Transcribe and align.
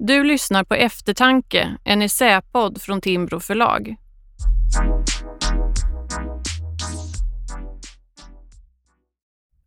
Du 0.00 0.24
lyssnar 0.24 0.64
på 0.64 0.74
Eftertanke, 0.74 1.76
en 1.84 2.02
essäpodd 2.02 2.82
från 2.82 3.00
Timbro 3.00 3.40
förlag. 3.40 3.96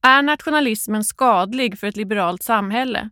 Är 0.02 0.22
nationalismen 0.22 1.04
skadlig 1.04 1.80
för 1.80 1.88
ett 1.88 1.96
liberalt 1.96 2.44
samhälle? 2.44 3.10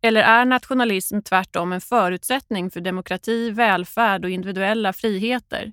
Eller 0.00 0.22
är 0.22 0.44
nationalism 0.44 1.20
tvärtom 1.20 1.72
en 1.72 1.80
förutsättning 1.80 2.70
för 2.70 2.80
demokrati, 2.80 3.50
välfärd 3.50 4.24
och 4.24 4.30
individuella 4.30 4.92
friheter? 4.92 5.72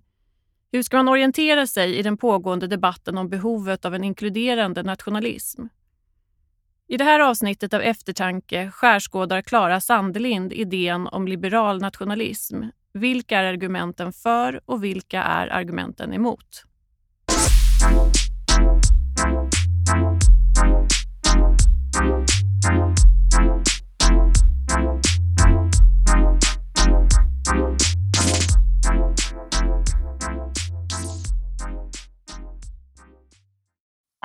Hur 0.72 0.84
ska 0.84 0.98
man 0.98 1.08
orientera 1.08 1.68
sig 1.68 1.96
i 1.96 2.02
den 2.02 2.18
pågående 2.18 2.68
debatten 2.68 3.18
om 3.18 3.30
behovet 3.30 3.86
av 3.86 3.96
en 3.96 4.04
inkluderande 4.04 4.84
nationalism? 4.84 5.62
I 6.90 6.98
det 6.98 7.04
här 7.04 7.20
avsnittet 7.20 7.74
av 7.74 7.82
Eftertanke 7.82 8.72
skärskådar 8.72 9.42
Klara 9.42 9.82
Sandelind 9.82 10.54
idén 10.54 11.08
om 11.08 11.28
liberal 11.28 11.82
nationalism. 11.82 12.64
Vilka 12.94 13.38
är 13.38 13.44
argumenten 13.44 14.14
för 14.14 14.62
och 14.66 14.84
vilka 14.84 15.24
är 15.24 15.48
argumenten 15.48 16.14
emot? 16.14 16.64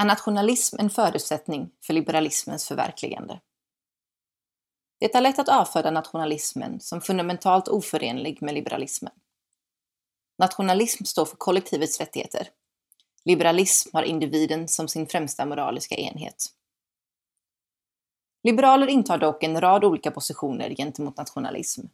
Är 0.02 0.06
nationalism 0.06 0.76
en 0.78 0.90
förutsättning 0.90 1.70
för 1.86 1.94
liberalismens 1.94 2.68
förverkligande. 2.68 3.40
Det 5.00 5.14
är 5.14 5.20
lätt 5.20 5.38
att 5.38 5.48
avfärda 5.48 5.90
nationalismen 5.90 6.80
som 6.80 7.00
fundamentalt 7.00 7.68
oförenlig 7.68 8.42
med 8.42 8.54
liberalismen. 8.54 9.12
Nationalism 10.38 11.04
står 11.04 11.24
för 11.24 11.36
kollektivets 11.36 12.00
rättigheter. 12.00 12.48
Liberalism 13.24 13.88
har 13.92 14.02
individen 14.02 14.68
som 14.68 14.88
sin 14.88 15.06
främsta 15.06 15.46
moraliska 15.46 15.94
enhet. 15.94 16.46
Liberaler 18.42 18.86
intar 18.86 19.18
dock 19.18 19.42
en 19.42 19.60
rad 19.60 19.84
olika 19.84 20.10
positioner 20.10 20.74
gentemot 20.74 21.16
nationalism. 21.16 21.86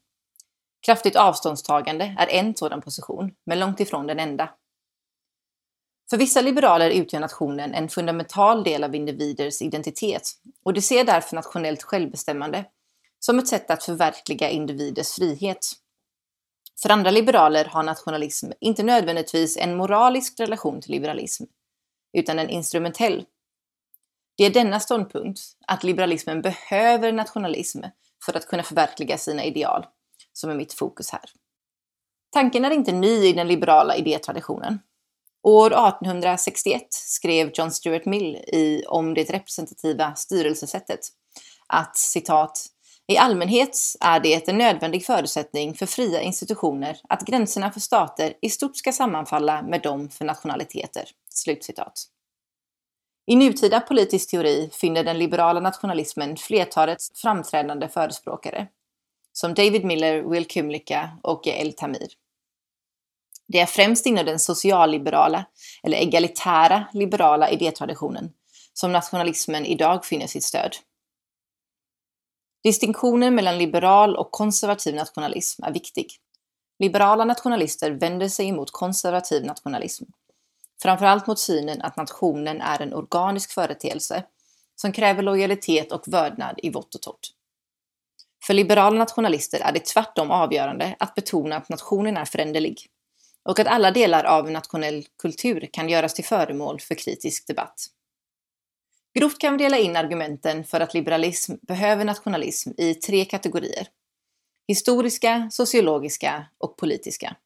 Kraftigt 0.80 1.16
avståndstagande 1.16 2.16
är 2.18 2.26
en 2.26 2.56
sådan 2.56 2.80
position, 2.80 3.34
men 3.44 3.60
långt 3.60 3.80
ifrån 3.80 4.06
den 4.06 4.18
enda. 4.18 4.50
För 6.10 6.16
vissa 6.16 6.40
liberaler 6.40 6.90
utgör 6.90 7.20
nationen 7.20 7.74
en 7.74 7.88
fundamental 7.88 8.64
del 8.64 8.84
av 8.84 8.94
individers 8.94 9.62
identitet 9.62 10.32
och 10.64 10.72
de 10.72 10.80
ser 10.82 11.04
därför 11.04 11.36
nationellt 11.36 11.82
självbestämmande 11.82 12.64
som 13.18 13.38
ett 13.38 13.48
sätt 13.48 13.70
att 13.70 13.84
förverkliga 13.84 14.50
individers 14.50 15.12
frihet. 15.12 15.66
För 16.82 16.90
andra 16.90 17.10
liberaler 17.10 17.64
har 17.64 17.82
nationalism 17.82 18.50
inte 18.60 18.82
nödvändigtvis 18.82 19.56
en 19.56 19.76
moralisk 19.76 20.40
relation 20.40 20.80
till 20.80 20.90
liberalism, 20.90 21.44
utan 22.12 22.38
en 22.38 22.50
instrumentell. 22.50 23.24
Det 24.36 24.44
är 24.44 24.50
denna 24.50 24.80
ståndpunkt, 24.80 25.40
att 25.66 25.84
liberalismen 25.84 26.42
behöver 26.42 27.12
nationalism 27.12 27.82
för 28.24 28.36
att 28.36 28.46
kunna 28.46 28.62
förverkliga 28.62 29.18
sina 29.18 29.44
ideal, 29.44 29.86
som 30.32 30.50
är 30.50 30.54
mitt 30.54 30.72
fokus 30.72 31.10
här. 31.10 31.24
Tanken 32.30 32.64
är 32.64 32.70
inte 32.70 32.92
ny 32.92 33.26
i 33.26 33.32
den 33.32 33.48
liberala 33.48 33.96
idétraditionen. 33.96 34.78
År 35.42 35.66
1861 35.66 36.86
skrev 36.90 37.50
John 37.54 37.70
Stuart 37.70 38.06
Mill 38.06 38.36
i 38.36 38.84
Om 38.88 39.14
det 39.14 39.30
representativa 39.30 40.14
styrelsesättet 40.14 41.00
att 41.66 41.96
citat 41.96 42.66
i 43.12 43.16
allmänhet 43.16 43.78
är 44.00 44.20
det 44.20 44.48
en 44.48 44.58
nödvändig 44.58 45.06
förutsättning 45.06 45.74
för 45.74 45.86
fria 45.86 46.20
institutioner 46.20 47.00
att 47.08 47.22
gränserna 47.22 47.72
för 47.72 47.80
stater 47.80 48.34
i 48.42 48.50
stort 48.50 48.76
ska 48.76 48.92
sammanfalla 48.92 49.62
med 49.62 49.82
dem 49.82 50.08
för 50.08 50.24
nationaliteter. 50.24 51.04
Slutcitat. 51.30 52.04
I 53.26 53.36
nutida 53.36 53.80
politisk 53.80 54.30
teori 54.30 54.70
finner 54.72 55.04
den 55.04 55.18
liberala 55.18 55.60
nationalismen 55.60 56.36
flertalet 56.36 56.98
framträdande 57.14 57.88
förespråkare, 57.88 58.68
som 59.32 59.54
David 59.54 59.84
Miller, 59.84 60.22
Will 60.22 60.46
Kymlicka 60.46 61.10
och 61.22 61.46
El 61.46 61.72
Tamir. 61.72 62.08
Det 63.48 63.60
är 63.60 63.66
främst 63.66 64.06
inom 64.06 64.26
den 64.26 64.38
socialliberala 64.38 65.44
eller 65.82 65.96
egalitära 65.96 66.86
liberala 66.92 67.50
idétraditionen 67.50 68.30
som 68.72 68.92
nationalismen 68.92 69.66
idag 69.66 70.04
finner 70.04 70.26
sitt 70.26 70.44
stöd. 70.44 70.76
Distinktionen 72.62 73.34
mellan 73.34 73.58
liberal 73.58 74.16
och 74.16 74.30
konservativ 74.30 74.94
nationalism 74.94 75.64
är 75.64 75.72
viktig. 75.72 76.12
Liberala 76.78 77.24
nationalister 77.24 77.90
vänder 77.90 78.28
sig 78.28 78.48
emot 78.48 78.70
konservativ 78.70 79.44
nationalism. 79.44 80.04
Framförallt 80.82 81.26
mot 81.26 81.38
synen 81.38 81.82
att 81.82 81.96
nationen 81.96 82.60
är 82.60 82.82
en 82.82 82.94
organisk 82.94 83.52
företeelse 83.52 84.24
som 84.76 84.92
kräver 84.92 85.22
lojalitet 85.22 85.92
och 85.92 86.02
vördnad 86.06 86.60
i 86.62 86.70
vått 86.70 86.94
och 86.94 87.02
torrt. 87.02 87.26
För 88.46 88.54
liberala 88.54 88.98
nationalister 88.98 89.60
är 89.60 89.72
det 89.72 89.84
tvärtom 89.84 90.30
avgörande 90.30 90.96
att 90.98 91.14
betona 91.14 91.56
att 91.56 91.68
nationen 91.68 92.16
är 92.16 92.24
föränderlig 92.24 92.86
och 93.48 93.58
att 93.58 93.66
alla 93.66 93.90
delar 93.90 94.24
av 94.24 94.50
nationell 94.50 95.06
kultur 95.22 95.68
kan 95.72 95.88
göras 95.88 96.14
till 96.14 96.24
föremål 96.24 96.80
för 96.80 96.94
kritisk 96.94 97.46
debatt. 97.46 97.86
Grovt 99.18 99.38
kan 99.38 99.52
vi 99.52 99.64
dela 99.64 99.78
in 99.78 99.96
argumenten 99.96 100.64
för 100.64 100.80
att 100.80 100.94
liberalism 100.94 101.54
behöver 101.62 102.04
nationalism 102.04 102.70
i 102.78 102.94
tre 102.94 103.24
kategorier. 103.24 103.88
Historiska, 104.68 105.48
sociologiska 105.52 106.46
och 106.58 106.76
politiska. 106.76 107.36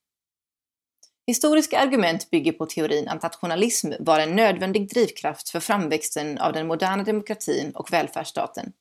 Historiska 1.27 1.79
argument 1.79 2.31
bygger 2.31 2.53
på 2.53 2.67
teorin 2.67 3.09
att 3.09 3.23
nationalism 3.23 3.93
var 4.01 4.21
en 4.21 4.37
nödvändig 4.37 4.89
drivkraft 4.89 5.49
för 5.49 5.61
framväxten 5.61 6.39
av 6.39 6.53
den 6.53 6.67
moderna 6.67 7.05
demokratin 7.05 7.73
och 7.75 7.93
välfärdsstaten. 7.93 8.73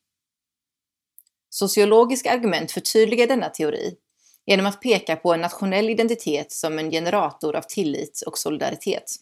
Sociologiska 1.50 2.32
argument 2.32 2.72
förtydligar 2.72 3.28
denna 3.28 3.50
teori 3.50 3.98
genom 4.52 4.66
att 4.66 4.82
peka 4.82 5.16
på 5.16 5.34
en 5.34 5.42
nationell 5.42 5.90
identitet 5.90 6.52
som 6.52 6.80
en 6.80 6.92
generator 6.92 7.56
av 7.56 7.62
tillit 7.62 8.24
och 8.26 8.38
solidaritet. 8.38 9.16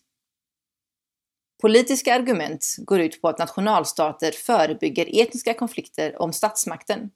Politiska 1.62 2.16
argument 2.16 2.76
går 2.78 3.00
ut 3.00 3.22
på 3.22 3.28
att 3.28 3.40
nationalstater 3.40 4.32
förebygger 4.32 5.22
etniska 5.22 5.54
konflikter 5.54 6.22
om 6.22 6.34
statsmakten 6.34 7.10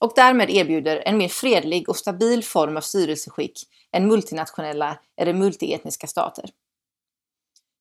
och 0.00 0.12
därmed 0.16 0.50
erbjuder 0.50 1.02
en 1.06 1.18
mer 1.18 1.28
fredlig 1.28 1.88
och 1.88 1.96
stabil 1.96 2.44
form 2.44 2.76
av 2.76 2.80
styrelseskick 2.80 3.62
än 3.92 4.06
multinationella 4.06 4.98
eller 5.16 5.32
multietniska 5.32 6.06
stater. 6.06 6.50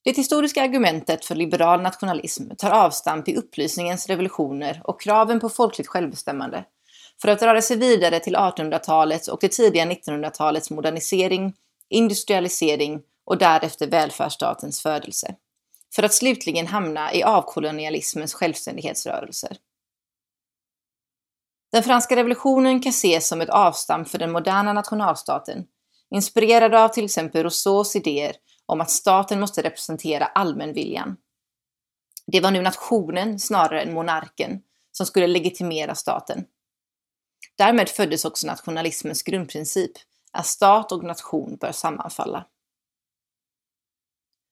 Det 0.04 0.18
historiska 0.18 0.64
argumentet 0.64 1.26
för 1.26 1.36
liberal 1.36 1.82
nationalism 1.82 2.56
tar 2.58 2.72
avstamp 2.72 3.28
i 3.28 3.36
upplysningens 3.36 4.08
revolutioner 4.08 4.82
och 4.84 5.02
kraven 5.02 5.40
på 5.40 5.50
folkligt 5.50 5.90
självbestämmande 5.90 6.66
för 7.22 7.28
att 7.28 7.42
röra 7.42 7.62
sig 7.62 7.78
vidare 7.78 8.20
till 8.20 8.36
1800-talets 8.36 9.28
och 9.28 9.38
det 9.42 9.50
tidiga 9.50 9.86
1900-talets 9.86 10.72
modernisering, 10.72 11.54
industrialisering 11.90 13.02
och 13.26 13.38
därefter 13.38 13.88
välfärdsstatens 13.88 14.82
födelse. 14.82 15.36
För 15.96 16.04
att 16.04 16.14
slutligen 16.14 16.68
hamna 16.68 17.14
i 17.14 17.24
avkolonialismens 17.24 18.34
självständighetsrörelser. 18.34 19.58
Den 21.72 21.84
franska 21.84 22.16
revolutionen 22.16 22.82
kan 22.82 22.90
ses 22.90 23.28
som 23.28 23.42
ett 23.42 23.50
avstamp 23.50 24.10
för 24.10 24.18
den 24.18 24.32
moderna 24.32 24.74
nationalstaten, 24.74 25.66
inspirerad 26.10 26.76
av 26.76 26.90
till 26.90 27.06
exempel 27.06 27.44
Rousseaus 27.44 27.96
idéer 27.96 28.36
om 28.66 28.82
att 28.82 28.92
staten 28.92 29.40
måste 29.40 29.62
representera 29.62 30.26
allmänviljan. 30.26 31.18
Det 32.28 32.40
var 32.40 32.52
nu 32.52 32.62
nationen 32.62 33.40
snarare 33.40 33.82
än 33.82 33.94
monarken 33.94 34.62
som 34.92 35.06
skulle 35.06 35.28
legitimera 35.28 35.96
staten. 35.96 36.46
Därmed 37.58 37.90
föddes 37.90 38.26
också 38.26 38.48
nationalismens 38.48 39.24
grundprincip, 39.24 39.92
att 40.32 40.46
stat 40.46 40.92
och 40.92 41.04
nation 41.04 41.56
bör 41.56 41.72
sammanfalla. 41.72 42.46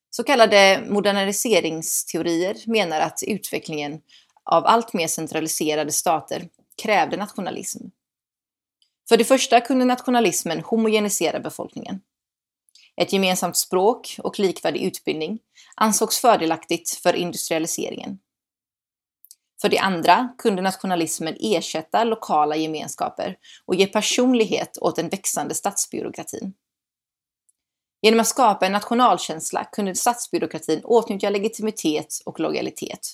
Så 0.09 0.23
kallade 0.23 0.83
moderniseringsteorier 0.89 2.57
menar 2.65 2.99
att 2.99 3.23
utvecklingen 3.27 4.01
av 4.43 4.65
allt 4.65 4.93
mer 4.93 5.07
centraliserade 5.07 5.91
stater 5.91 6.49
krävde 6.81 7.17
nationalism. 7.17 7.87
För 9.09 9.17
det 9.17 9.25
första 9.25 9.61
kunde 9.61 9.85
nationalismen 9.85 10.61
homogenisera 10.61 11.39
befolkningen. 11.39 12.01
Ett 12.95 13.13
gemensamt 13.13 13.57
språk 13.57 14.15
och 14.23 14.39
likvärdig 14.39 14.81
utbildning 14.81 15.39
ansågs 15.75 16.19
fördelaktigt 16.19 16.89
för 16.89 17.13
industrialiseringen. 17.13 18.19
För 19.63 19.69
det 19.69 19.79
andra 19.79 20.29
kunde 20.37 20.61
nationalismen 20.61 21.37
ersätta 21.39 22.03
lokala 22.03 22.55
gemenskaper 22.55 23.37
och 23.65 23.75
ge 23.75 23.87
personlighet 23.87 24.77
åt 24.77 24.95
den 24.95 25.09
växande 25.09 25.55
statsbyråkratin. 25.55 26.53
Genom 28.01 28.19
att 28.19 28.27
skapa 28.27 28.65
en 28.65 28.71
nationalkänsla 28.71 29.63
kunde 29.63 29.95
statsbyråkratin 29.95 30.81
åtnjuta 30.83 31.29
legitimitet 31.29 32.21
och 32.25 32.39
lojalitet. 32.39 33.07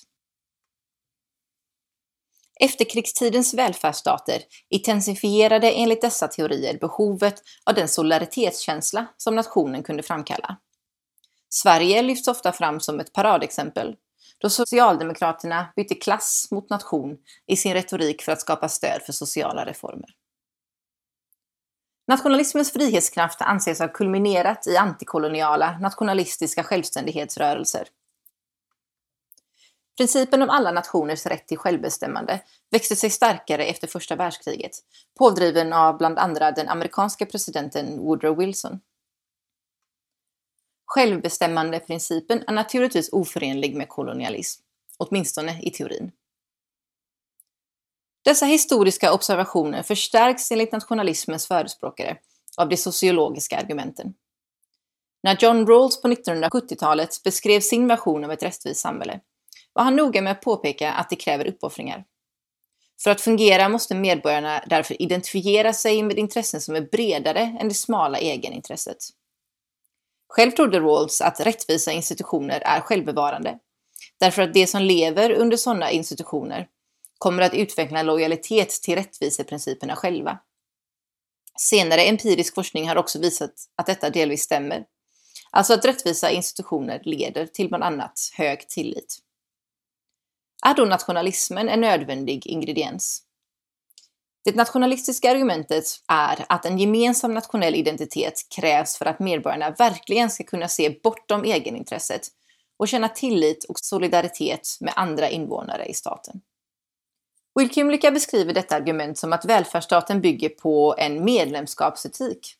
Efterkrigstidens 2.59 3.53
välfärdsstater 3.53 4.41
intensifierade 4.69 5.71
enligt 5.71 6.01
dessa 6.01 6.27
teorier 6.27 6.77
behovet 6.77 7.41
av 7.65 7.75
den 7.75 7.87
solidaritetskänsla 7.87 9.05
som 9.17 9.35
nationen 9.35 9.83
kunde 9.83 10.03
framkalla. 10.03 10.57
Sverige 11.49 12.01
lyfts 12.01 12.27
ofta 12.27 12.51
fram 12.51 12.79
som 12.79 12.99
ett 12.99 13.13
paradexempel, 13.13 13.95
då 14.39 14.49
Socialdemokraterna 14.49 15.73
bytte 15.75 15.95
klass 15.95 16.47
mot 16.51 16.69
nation 16.69 17.17
i 17.47 17.55
sin 17.55 17.73
retorik 17.73 18.21
för 18.21 18.31
att 18.31 18.41
skapa 18.41 18.69
stöd 18.69 19.01
för 19.01 19.13
sociala 19.13 19.65
reformer. 19.65 20.09
Nationalismens 22.07 22.73
frihetskraft 22.73 23.41
anses 23.41 23.79
ha 23.79 23.87
kulminerat 23.87 24.67
i 24.67 24.77
antikoloniala 24.77 25.79
nationalistiska 25.79 26.63
självständighetsrörelser. 26.63 27.87
Principen 29.97 30.41
om 30.41 30.49
alla 30.49 30.71
nationers 30.71 31.25
rätt 31.25 31.47
till 31.47 31.57
självbestämmande 31.57 32.41
växte 32.71 32.95
sig 32.95 33.09
starkare 33.09 33.65
efter 33.65 33.87
första 33.87 34.15
världskriget, 34.15 34.71
pådriven 35.19 35.73
av 35.73 35.97
bland 35.97 36.19
andra 36.19 36.51
den 36.51 36.69
amerikanska 36.69 37.25
presidenten 37.25 37.99
Woodrow 37.99 38.37
Wilson. 38.37 38.79
Självbestämmandeprincipen 40.89 42.43
är 42.47 42.53
naturligtvis 42.53 43.09
oförenlig 43.11 43.75
med 43.75 43.89
kolonialism, 43.89 44.61
åtminstone 44.97 45.61
i 45.61 45.71
teorin. 45.71 46.11
Dessa 48.25 48.45
historiska 48.45 49.13
observationer 49.13 49.83
förstärks 49.83 50.51
enligt 50.51 50.71
nationalismens 50.71 51.47
förespråkare 51.47 52.17
av 52.57 52.69
de 52.69 52.77
sociologiska 52.77 53.57
argumenten. 53.57 54.13
När 55.23 55.37
John 55.39 55.67
Rawls 55.67 56.01
på 56.01 56.07
1970-talet 56.07 57.23
beskrev 57.23 57.59
sin 57.59 57.87
version 57.87 58.23
av 58.23 58.31
ett 58.31 58.43
rättvist 58.43 58.81
samhälle 58.81 59.19
var 59.73 59.83
han 59.83 59.95
noga 59.95 60.21
med 60.21 60.31
att 60.31 60.41
påpeka 60.41 60.91
att 60.91 61.09
det 61.09 61.15
kräver 61.15 61.47
uppoffringar. 61.47 62.05
För 63.03 63.11
att 63.11 63.21
fungera 63.21 63.69
måste 63.69 63.95
medborgarna 63.95 64.63
därför 64.67 65.01
identifiera 65.01 65.73
sig 65.73 66.03
med 66.03 66.17
intressen 66.19 66.61
som 66.61 66.75
är 66.75 66.81
bredare 66.81 67.57
än 67.59 67.67
det 67.67 67.73
smala 67.73 68.17
egenintresset. 68.17 69.18
Själv 70.29 70.51
trodde 70.51 70.79
Rawls 70.79 71.21
att 71.21 71.39
rättvisa 71.39 71.91
institutioner 71.91 72.61
är 72.65 72.81
självbevarande, 72.81 73.59
därför 74.19 74.41
att 74.41 74.53
de 74.53 74.67
som 74.67 74.81
lever 74.81 75.31
under 75.31 75.57
sådana 75.57 75.91
institutioner 75.91 76.67
kommer 77.17 77.43
att 77.43 77.53
utveckla 77.53 78.03
lojalitet 78.03 78.69
till 78.69 78.95
rättviseprinciperna 78.95 79.95
själva. 79.95 80.39
Senare 81.59 82.01
empirisk 82.01 82.55
forskning 82.55 82.87
har 82.87 82.95
också 82.95 83.19
visat 83.19 83.53
att 83.75 83.85
detta 83.85 84.09
delvis 84.09 84.41
stämmer. 84.41 84.85
Alltså 85.51 85.73
att 85.73 85.85
rättvisa 85.85 86.31
institutioner 86.31 87.01
leder 87.03 87.45
till 87.45 87.67
bland 87.69 87.83
annat 87.83 88.19
hög 88.37 88.69
tillit. 88.69 89.17
Är 90.65 90.73
då 90.73 90.85
nationalismen 90.85 91.69
en 91.69 91.81
nödvändig 91.81 92.47
ingrediens? 92.47 93.23
Det 94.43 94.55
nationalistiska 94.55 95.31
argumentet 95.31 95.85
är 96.07 96.45
att 96.49 96.65
en 96.65 96.79
gemensam 96.79 97.33
nationell 97.33 97.75
identitet 97.75 98.33
krävs 98.55 98.97
för 98.97 99.05
att 99.05 99.19
medborgarna 99.19 99.71
verkligen 99.71 100.29
ska 100.29 100.43
kunna 100.43 100.67
se 100.67 100.99
bortom 101.03 101.43
egenintresset 101.43 102.21
och 102.77 102.87
känna 102.87 103.09
tillit 103.09 103.65
och 103.69 103.79
solidaritet 103.79 104.67
med 104.79 104.93
andra 104.95 105.29
invånare 105.29 105.85
i 105.85 105.93
staten. 105.93 106.41
Will 107.55 107.69
Kymlicka 107.69 108.11
beskriver 108.11 108.53
detta 108.53 108.75
argument 108.75 109.17
som 109.17 109.33
att 109.33 109.45
välfärdsstaten 109.45 110.21
bygger 110.21 110.49
på 110.49 110.95
en 110.97 111.25
medlemskapsetik. 111.25 112.55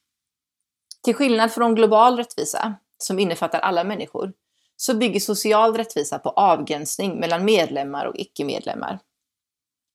Till 1.03 1.15
skillnad 1.15 1.51
från 1.51 1.75
global 1.75 2.17
rättvisa, 2.17 2.75
som 2.97 3.19
innefattar 3.19 3.59
alla 3.59 3.83
människor, 3.83 4.33
så 4.75 4.93
bygger 4.93 5.19
social 5.19 5.77
rättvisa 5.77 6.19
på 6.19 6.29
avgränsning 6.29 7.19
mellan 7.19 7.45
medlemmar 7.45 8.05
och 8.05 8.15
icke-medlemmar. 8.15 8.99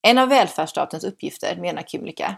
En 0.05 0.17
av 0.17 0.29
välfärdsstatens 0.29 1.03
uppgifter, 1.03 1.55
menar 1.55 1.81
Kymlicka, 1.81 2.37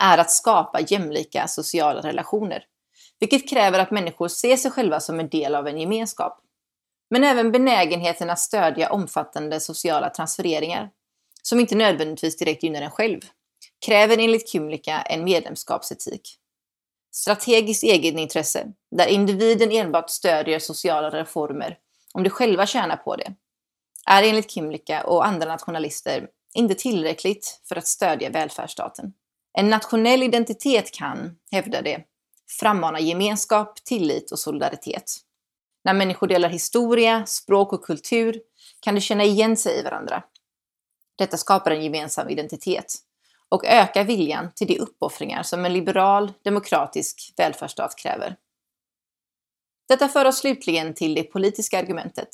är 0.00 0.18
att 0.18 0.30
skapa 0.30 0.80
jämlika 0.80 1.48
sociala 1.48 2.00
relationer, 2.00 2.64
vilket 3.20 3.48
kräver 3.50 3.78
att 3.78 3.90
människor 3.90 4.28
ser 4.28 4.56
sig 4.56 4.70
själva 4.70 5.00
som 5.00 5.20
en 5.20 5.28
del 5.28 5.54
av 5.54 5.68
en 5.68 5.78
gemenskap. 5.80 6.40
Men 7.10 7.24
även 7.24 7.52
benägenheten 7.52 8.30
att 8.30 8.38
stödja 8.38 8.92
omfattande 8.92 9.60
sociala 9.60 10.10
transfereringar, 10.10 10.90
som 11.42 11.60
inte 11.60 11.74
nödvändigtvis 11.74 12.36
direkt 12.36 12.62
gynnar 12.62 12.82
en 12.82 12.90
själv, 12.90 13.20
kräver 13.86 14.18
enligt 14.18 14.48
Kymlicka 14.48 15.02
en 15.02 15.24
medlemskapsetik. 15.24 16.38
Strategiskt 17.14 17.84
egenintresse, 17.84 18.66
där 18.96 19.06
individen 19.06 19.72
enbart 19.72 20.10
stödjer 20.10 20.58
sociala 20.58 21.10
reformer 21.10 21.78
om 22.14 22.22
de 22.22 22.30
själva 22.30 22.66
tjänar 22.66 22.96
på 22.96 23.16
det, 23.16 23.34
är 24.06 24.22
enligt 24.22 24.50
Kymlicka 24.50 25.04
och 25.04 25.26
andra 25.26 25.48
nationalister 25.48 26.28
inte 26.54 26.74
tillräckligt 26.74 27.60
för 27.68 27.76
att 27.76 27.86
stödja 27.86 28.30
välfärdsstaten. 28.30 29.12
En 29.58 29.70
nationell 29.70 30.22
identitet 30.22 30.92
kan, 30.92 31.36
hävdar 31.50 31.82
det, 31.82 32.04
frammana 32.60 33.00
gemenskap, 33.00 33.84
tillit 33.84 34.32
och 34.32 34.38
solidaritet. 34.38 35.16
När 35.84 35.94
människor 35.94 36.26
delar 36.26 36.48
historia, 36.48 37.26
språk 37.26 37.72
och 37.72 37.84
kultur 37.84 38.40
kan 38.80 38.94
de 38.94 39.00
känna 39.00 39.24
igen 39.24 39.56
sig 39.56 39.78
i 39.78 39.82
varandra. 39.82 40.22
Detta 41.16 41.36
skapar 41.36 41.70
en 41.70 41.84
gemensam 41.84 42.28
identitet 42.28 42.94
och 43.48 43.64
ökar 43.64 44.04
viljan 44.04 44.52
till 44.54 44.66
de 44.66 44.78
uppoffringar 44.78 45.42
som 45.42 45.64
en 45.64 45.72
liberal, 45.72 46.32
demokratisk 46.44 47.32
välfärdsstat 47.36 47.96
kräver. 47.98 48.36
Detta 49.88 50.08
för 50.08 50.24
oss 50.24 50.38
slutligen 50.38 50.94
till 50.94 51.14
det 51.14 51.22
politiska 51.22 51.78
argumentet. 51.78 52.28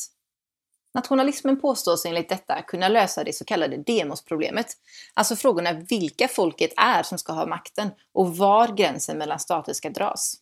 Nationalismen 0.99 1.61
påstås 1.61 2.07
enligt 2.07 2.29
detta 2.29 2.63
kunna 2.63 2.89
lösa 2.89 3.25
det 3.25 3.33
så 3.33 3.45
kallade 3.45 3.77
demosproblemet, 3.77 4.67
alltså 5.15 5.37
frågorna 5.37 5.73
vilka 5.73 6.29
folket 6.29 6.71
är 6.77 7.03
som 7.03 7.19
ska 7.19 7.33
ha 7.33 7.47
makten 7.47 7.91
och 8.15 8.37
var 8.37 8.69
gränsen 8.69 9.19
mellan 9.19 9.39
stater 9.39 9.73
ska 9.73 9.91
dras. 9.91 10.37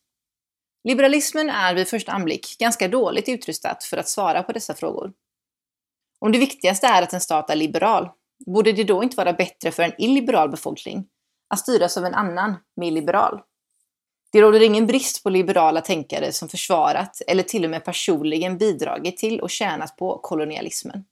Liberalismen 0.85 1.51
är 1.51 1.75
vid 1.75 1.89
första 1.89 2.13
anblick 2.13 2.59
ganska 2.59 2.89
dåligt 2.89 3.29
utrustat 3.29 3.85
för 3.85 3.97
att 3.97 4.09
svara 4.09 4.43
på 4.43 4.53
dessa 4.53 4.75
frågor. 4.75 5.13
Om 6.19 6.33
det 6.33 6.39
viktigaste 6.39 6.87
är 6.87 7.03
att 7.03 7.13
en 7.13 7.21
stat 7.21 7.51
är 7.51 7.57
liberal, 7.57 8.11
borde 8.47 8.73
det 8.73 8.85
då 8.85 9.03
inte 9.03 9.17
vara 9.17 9.33
bättre 9.33 9.73
för 9.73 9.83
en 9.83 9.93
illiberal 9.99 10.51
befolkning 10.51 11.07
att 11.49 11.59
styras 11.59 11.97
av 11.97 12.05
en 12.05 12.15
annan, 12.15 12.55
mer 12.77 12.91
liberal? 12.91 13.41
Det 14.37 14.43
råder 14.43 14.63
ingen 14.63 14.87
brist 14.87 15.23
på 15.23 15.31
liberala 15.31 15.81
tänkare 15.81 16.33
som 16.33 16.49
försvarat 16.49 17.23
eller 17.27 17.43
till 17.43 17.65
och 17.65 17.71
med 17.71 17.85
personligen 17.85 18.59
bidragit 18.59 19.17
till 19.17 19.41
och 19.41 19.51
tjänat 19.51 19.97
på 19.97 20.19
kolonialismen. 20.19 21.05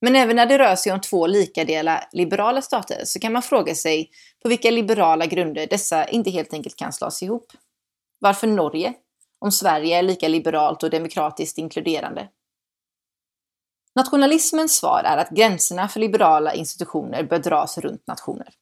Men 0.00 0.16
även 0.16 0.36
när 0.36 0.46
det 0.46 0.58
rör 0.58 0.76
sig 0.76 0.92
om 0.92 1.00
två 1.00 1.26
likadela 1.26 2.08
liberala 2.12 2.62
stater 2.62 3.02
så 3.04 3.20
kan 3.20 3.32
man 3.32 3.42
fråga 3.42 3.74
sig 3.74 4.10
på 4.42 4.48
vilka 4.48 4.70
liberala 4.70 5.26
grunder 5.26 5.66
dessa 5.66 6.08
inte 6.08 6.30
helt 6.30 6.52
enkelt 6.52 6.76
kan 6.76 6.92
slås 6.92 7.22
ihop. 7.22 7.52
Varför 8.18 8.46
Norge? 8.46 8.94
Om 9.38 9.52
Sverige 9.52 9.98
är 9.98 10.02
lika 10.02 10.28
liberalt 10.28 10.82
och 10.82 10.90
demokratiskt 10.90 11.58
inkluderande. 11.58 12.28
Nationalismens 13.94 14.76
svar 14.76 15.02
är 15.04 15.16
att 15.16 15.30
gränserna 15.30 15.88
för 15.88 16.00
liberala 16.00 16.54
institutioner 16.54 17.22
bör 17.22 17.38
dras 17.38 17.78
runt 17.78 18.06
nationer. 18.06 18.59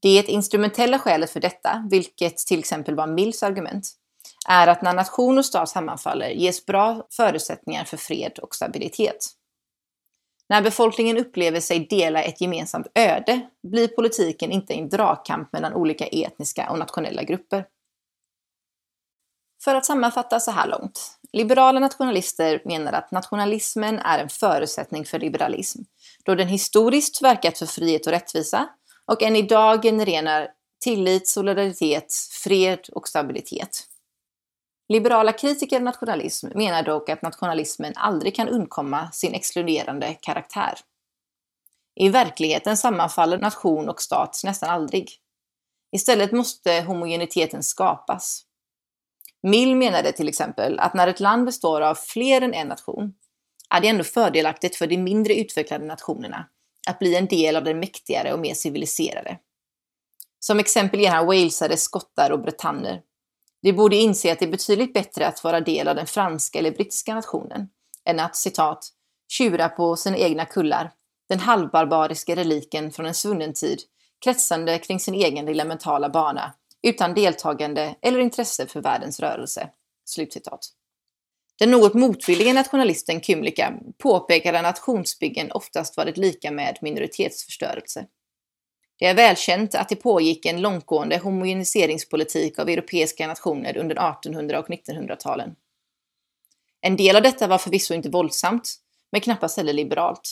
Det 0.00 0.28
instrumentella 0.28 0.98
skälet 0.98 1.30
för 1.30 1.40
detta, 1.40 1.86
vilket 1.90 2.36
till 2.36 2.58
exempel 2.58 2.94
var 2.94 3.06
Mills 3.06 3.42
argument, 3.42 3.88
är 4.48 4.66
att 4.66 4.82
när 4.82 4.92
nation 4.92 5.38
och 5.38 5.44
stat 5.44 5.68
sammanfaller 5.68 6.28
ges 6.30 6.66
bra 6.66 7.06
förutsättningar 7.10 7.84
för 7.84 7.96
fred 7.96 8.38
och 8.38 8.54
stabilitet. 8.54 9.26
När 10.48 10.62
befolkningen 10.62 11.18
upplever 11.18 11.60
sig 11.60 11.86
dela 11.90 12.22
ett 12.22 12.40
gemensamt 12.40 12.86
öde 12.94 13.40
blir 13.62 13.88
politiken 13.88 14.52
inte 14.52 14.74
en 14.74 14.88
dragkamp 14.88 15.52
mellan 15.52 15.74
olika 15.74 16.06
etniska 16.06 16.70
och 16.70 16.78
nationella 16.78 17.22
grupper. 17.22 17.64
För 19.64 19.74
att 19.74 19.86
sammanfatta 19.86 20.40
så 20.40 20.50
här 20.50 20.68
långt. 20.68 21.18
Liberala 21.32 21.80
nationalister 21.80 22.62
menar 22.64 22.92
att 22.92 23.10
nationalismen 23.10 23.98
är 23.98 24.18
en 24.18 24.28
förutsättning 24.28 25.04
för 25.04 25.18
liberalism, 25.18 25.82
då 26.24 26.34
den 26.34 26.48
historiskt 26.48 27.22
verkat 27.22 27.58
för 27.58 27.66
frihet 27.66 28.06
och 28.06 28.12
rättvisa 28.12 28.68
och 29.08 29.22
än 29.22 29.36
idag 29.36 29.82
genererar 29.82 30.48
tillit, 30.84 31.28
solidaritet, 31.28 32.14
fred 32.44 32.80
och 32.92 33.08
stabilitet. 33.08 33.84
Liberala 34.88 35.32
kritiker 35.32 35.76
av 35.76 35.82
nationalism 35.82 36.48
menar 36.54 36.82
dock 36.82 37.08
att 37.08 37.22
nationalismen 37.22 37.92
aldrig 37.96 38.34
kan 38.34 38.48
undkomma 38.48 39.10
sin 39.12 39.34
exkluderande 39.34 40.14
karaktär. 40.14 40.74
I 42.00 42.08
verkligheten 42.08 42.76
sammanfaller 42.76 43.38
nation 43.38 43.88
och 43.88 44.02
stat 44.02 44.40
nästan 44.44 44.70
aldrig. 44.70 45.10
Istället 45.92 46.32
måste 46.32 46.80
homogeniteten 46.80 47.62
skapas. 47.62 48.44
Mill 49.42 49.76
menade 49.76 50.12
till 50.12 50.28
exempel 50.28 50.78
att 50.78 50.94
när 50.94 51.08
ett 51.08 51.20
land 51.20 51.44
består 51.44 51.80
av 51.80 51.94
fler 51.94 52.40
än 52.40 52.54
en 52.54 52.68
nation 52.68 53.14
är 53.70 53.80
det 53.80 53.88
ändå 53.88 54.04
fördelaktigt 54.04 54.76
för 54.76 54.86
de 54.86 54.96
mindre 54.96 55.34
utvecklade 55.34 55.84
nationerna 55.84 56.48
att 56.88 56.98
bli 56.98 57.16
en 57.16 57.26
del 57.26 57.56
av 57.56 57.64
den 57.64 57.80
mäktigare 57.80 58.32
och 58.32 58.38
mer 58.38 58.54
civiliserade. 58.54 59.38
Som 60.40 60.58
exempel 60.58 61.00
ger 61.00 61.10
han 61.10 61.26
walesare, 61.26 61.76
skottar 61.76 62.30
och 62.30 62.42
britanner. 62.42 63.02
De 63.62 63.72
borde 63.72 63.96
inse 63.96 64.32
att 64.32 64.38
det 64.38 64.44
är 64.44 64.50
betydligt 64.50 64.92
bättre 64.92 65.26
att 65.26 65.44
vara 65.44 65.60
del 65.60 65.88
av 65.88 65.96
den 65.96 66.06
franska 66.06 66.58
eller 66.58 66.70
brittiska 66.70 67.14
nationen 67.14 67.68
än 68.04 68.20
att, 68.20 68.36
citat, 68.36 68.88
tjura 69.28 69.68
på 69.68 69.96
sina 69.96 70.16
egna 70.16 70.44
kullar 70.44 70.92
den 71.28 71.40
halvbarbariska 71.40 72.36
reliken 72.36 72.90
från 72.92 73.06
en 73.06 73.14
svunnen 73.14 73.52
tid, 73.52 73.78
kretsande 74.24 74.78
kring 74.78 75.00
sin 75.00 75.14
egen 75.14 75.46
lilla 75.46 75.64
mentala 75.64 76.08
bana, 76.08 76.54
utan 76.82 77.14
deltagande 77.14 77.94
eller 78.02 78.18
intresse 78.18 78.66
för 78.66 78.80
världens 78.80 79.20
rörelse. 79.20 79.70
Slutcitat. 80.04 80.68
Den 81.58 81.70
något 81.70 81.94
motvillige 81.94 82.52
nationalisten 82.52 83.20
Kymlika 83.20 83.74
påpekade 83.98 84.58
att 84.58 84.64
nationsbyggen 84.64 85.52
oftast 85.52 85.96
varit 85.96 86.16
lika 86.16 86.50
med 86.50 86.78
minoritetsförstörelse. 86.80 88.06
Det 88.98 89.06
är 89.06 89.14
välkänt 89.14 89.74
att 89.74 89.88
det 89.88 89.96
pågick 89.96 90.46
en 90.46 90.60
långtgående 90.60 91.18
homogeniseringspolitik 91.18 92.58
av 92.58 92.68
europeiska 92.68 93.26
nationer 93.26 93.76
under 93.76 94.10
1800 94.10 94.58
och 94.58 94.68
1900-talen. 94.68 95.54
En 96.80 96.96
del 96.96 97.16
av 97.16 97.22
detta 97.22 97.46
var 97.46 97.58
förvisso 97.58 97.94
inte 97.94 98.08
våldsamt, 98.08 98.74
men 99.12 99.20
knappast 99.20 99.56
heller 99.56 99.72
liberalt. 99.72 100.30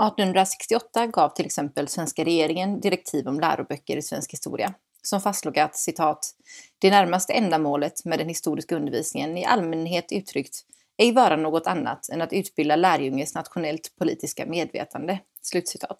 1868 0.00 1.06
gav 1.06 1.28
till 1.28 1.46
exempel 1.46 1.88
svenska 1.88 2.24
regeringen 2.24 2.80
direktiv 2.80 3.28
om 3.28 3.40
läroböcker 3.40 3.96
i 3.96 4.02
svensk 4.02 4.32
historia 4.32 4.74
som 5.06 5.20
fastslog 5.20 5.58
att 5.58 5.76
citat, 5.76 6.34
det 6.78 6.90
närmaste 6.90 7.32
ändamålet 7.32 8.04
med 8.04 8.18
den 8.18 8.28
historiska 8.28 8.76
undervisningen 8.76 9.38
i 9.38 9.44
allmänhet 9.44 10.12
uttryckt 10.12 10.56
ej 10.98 11.12
vara 11.12 11.36
något 11.36 11.66
annat 11.66 12.08
än 12.08 12.22
att 12.22 12.32
utbilda 12.32 12.76
lärjunges 12.76 13.34
nationellt 13.34 13.94
politiska 13.98 14.46
medvetande. 14.46 15.20
Slutcitat. 15.42 15.98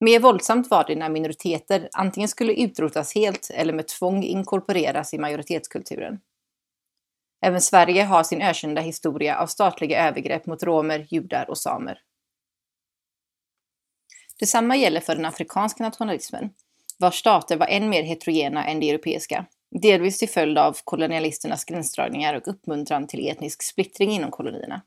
Mer 0.00 0.20
våldsamt 0.20 0.70
var 0.70 0.84
det 0.84 0.96
när 0.96 1.08
minoriteter 1.08 1.88
antingen 1.92 2.28
skulle 2.28 2.52
utrotas 2.52 3.14
helt 3.14 3.50
eller 3.50 3.72
med 3.72 3.88
tvång 3.88 4.22
inkorporeras 4.22 5.14
i 5.14 5.18
majoritetskulturen. 5.18 6.20
Även 7.44 7.60
Sverige 7.60 8.04
har 8.04 8.22
sin 8.22 8.42
ökända 8.42 8.80
historia 8.80 9.38
av 9.38 9.46
statliga 9.46 10.08
övergrepp 10.08 10.46
mot 10.46 10.62
romer, 10.62 11.06
judar 11.10 11.50
och 11.50 11.58
samer. 11.58 11.98
Detsamma 14.40 14.76
gäller 14.76 15.00
för 15.00 15.16
den 15.16 15.24
afrikanska 15.24 15.84
nationalismen, 15.84 16.50
vars 17.02 17.18
stater 17.18 17.56
var 17.56 17.66
än 17.66 17.88
mer 17.88 18.02
heterogena 18.02 18.66
än 18.66 18.80
de 18.80 18.90
europeiska, 18.90 19.46
delvis 19.80 20.18
till 20.18 20.28
följd 20.28 20.58
av 20.58 20.76
kolonialisternas 20.84 21.64
gränsdragningar 21.64 22.34
och 22.34 22.48
uppmuntran 22.48 23.06
till 23.06 23.28
etnisk 23.28 23.62
splittring 23.62 24.10
inom 24.10 24.30
kolonierna. 24.30 24.82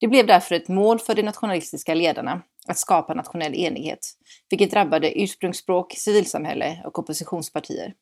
Det 0.00 0.08
blev 0.08 0.26
därför 0.26 0.54
ett 0.54 0.68
mål 0.68 0.98
för 0.98 1.14
de 1.14 1.22
nationalistiska 1.22 1.94
ledarna 1.94 2.42
att 2.66 2.78
skapa 2.78 3.14
nationell 3.14 3.54
enighet, 3.54 4.06
vilket 4.50 4.70
drabbade 4.70 5.20
ursprungsspråk, 5.20 5.94
civilsamhälle 5.96 6.82
och 6.84 6.98
oppositionspartier. 6.98 7.94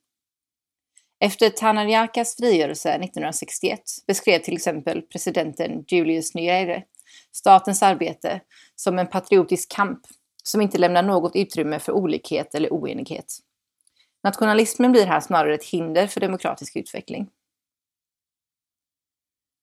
Efter 1.21 1.51
Tananyakas 1.51 2.37
frigörelse 2.37 2.91
1961 2.91 3.81
beskrev 4.07 4.39
till 4.39 4.55
exempel 4.55 5.03
presidenten 5.03 5.85
Julius 5.89 6.35
Nyerere 6.35 6.83
statens 7.33 7.83
arbete 7.83 8.41
som 8.77 8.99
en 8.99 9.07
patriotisk 9.07 9.71
kamp 9.71 10.01
som 10.47 10.61
inte 10.61 10.79
lämnar 10.79 11.03
något 11.03 11.37
utrymme 11.37 11.79
för 11.79 11.93
olikhet 11.93 12.55
eller 12.55 12.69
oenighet. 12.73 13.39
Nationalismen 14.23 14.93
blir 14.93 15.07
här 15.07 15.21
snarare 15.21 15.55
ett 15.55 15.65
hinder 15.65 16.07
för 16.07 16.21
demokratisk 16.21 16.77
utveckling. 16.77 17.29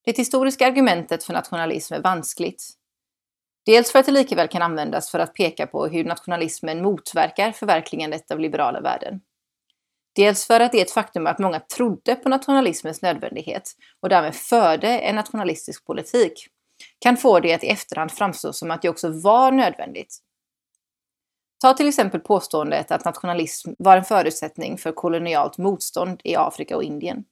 Det 0.06 0.18
historiska 0.18 0.68
argumentet 0.68 1.24
för 1.24 1.34
nationalism 1.34 1.94
är 1.94 2.00
vanskligt. 2.00 2.70
Dels 3.66 3.92
för 3.92 4.00
att 4.00 4.06
det 4.06 4.12
likaväl 4.12 4.48
kan 4.48 4.62
användas 4.62 5.12
för 5.12 5.20
att 5.20 5.34
peka 5.34 5.68
på 5.68 5.88
hur 5.88 6.04
nationalismen 6.04 6.82
motverkar 6.82 7.52
förverkligandet 7.52 8.32
av 8.32 8.40
liberala 8.40 8.82
värden. 8.82 9.22
Dels 10.16 10.48
för 10.48 10.60
att 10.60 10.72
det 10.72 10.78
är 10.78 10.86
ett 10.86 10.92
faktum 10.92 11.28
att 11.28 11.40
många 11.40 11.60
trodde 11.60 12.16
på 12.16 12.30
nationalismens 12.30 13.02
nödvändighet 13.02 13.72
och 14.00 14.10
därmed 14.10 14.36
förde 14.36 15.00
en 15.00 15.16
nationalistisk 15.16 15.86
politik, 15.86 16.48
kan 17.00 17.18
få 17.18 17.40
det 17.40 17.54
att 17.54 17.64
i 17.64 17.68
efterhand 17.68 18.12
framstå 18.12 18.54
som 18.54 18.72
att 18.72 18.82
det 18.82 18.90
också 18.90 19.10
var 19.10 19.52
nödvändigt. 19.52 20.23
Ta 21.64 21.74
till 21.74 21.88
exempel 21.88 22.20
påståendet 22.20 22.92
att 22.92 23.06
nationalism 23.06 23.72
var 23.80 23.98
en 23.98 24.04
förutsättning 24.04 24.78
för 24.78 24.92
kolonialt 24.92 25.58
motstånd 25.58 26.22
i 26.24 26.36
Afrika 26.36 26.76
och 26.76 26.84
Indien. 26.84 27.24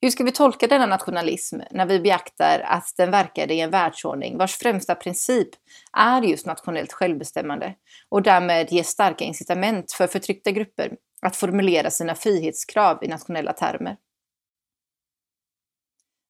Hur 0.00 0.10
ska 0.10 0.24
vi 0.24 0.32
tolka 0.32 0.66
denna 0.66 0.86
nationalism 0.86 1.60
när 1.70 1.86
vi 1.86 2.00
beaktar 2.00 2.60
att 2.60 2.94
den 2.96 3.10
verkade 3.10 3.54
i 3.54 3.60
en 3.60 3.70
världsordning 3.70 4.38
vars 4.38 4.56
främsta 4.56 4.94
princip 4.94 5.48
är 5.92 6.22
just 6.22 6.46
nationellt 6.46 6.92
självbestämmande 6.92 7.74
och 8.08 8.22
därmed 8.22 8.72
ger 8.72 8.82
starka 8.82 9.24
incitament 9.24 9.92
för 9.92 10.06
förtryckta 10.06 10.50
grupper 10.50 10.96
att 11.22 11.36
formulera 11.36 11.90
sina 11.90 12.14
frihetskrav 12.14 13.04
i 13.04 13.08
nationella 13.08 13.52
termer? 13.52 13.96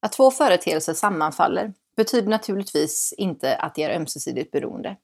Att 0.03 0.13
två 0.13 0.31
företeelser 0.31 0.95
sammanfaller 0.95 1.73
betyder 1.97 2.29
naturligtvis 2.29 3.15
inte 3.19 3.57
att 3.57 3.75
de 3.75 3.83
är 3.83 3.97
ömsesidigt 3.97 4.51
beroende. 4.51 4.97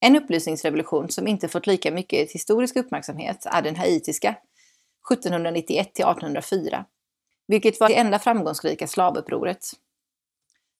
En 0.00 0.16
upplysningsrevolution 0.16 1.08
som 1.08 1.26
inte 1.26 1.48
fått 1.48 1.66
lika 1.66 1.90
mycket 1.90 2.32
historisk 2.32 2.76
uppmärksamhet 2.76 3.46
är 3.46 3.62
den 3.62 3.76
haitiska 3.76 4.36
1791 5.12 5.94
till 5.94 6.04
1804, 6.04 6.84
vilket 7.48 7.80
var 7.80 7.88
det 7.88 7.94
enda 7.94 8.18
framgångsrika 8.18 8.86
slavupproret. 8.86 9.70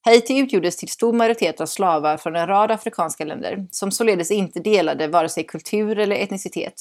Haiti 0.05 0.37
utgjordes 0.37 0.77
till 0.77 0.89
stor 0.89 1.13
majoritet 1.13 1.61
av 1.61 1.65
slavar 1.65 2.17
från 2.17 2.35
en 2.35 2.47
rad 2.47 2.71
afrikanska 2.71 3.25
länder, 3.25 3.67
som 3.71 3.91
således 3.91 4.31
inte 4.31 4.59
delade 4.59 5.07
vare 5.07 5.29
sig 5.29 5.43
kultur 5.43 5.99
eller 5.99 6.15
etnicitet. 6.15 6.73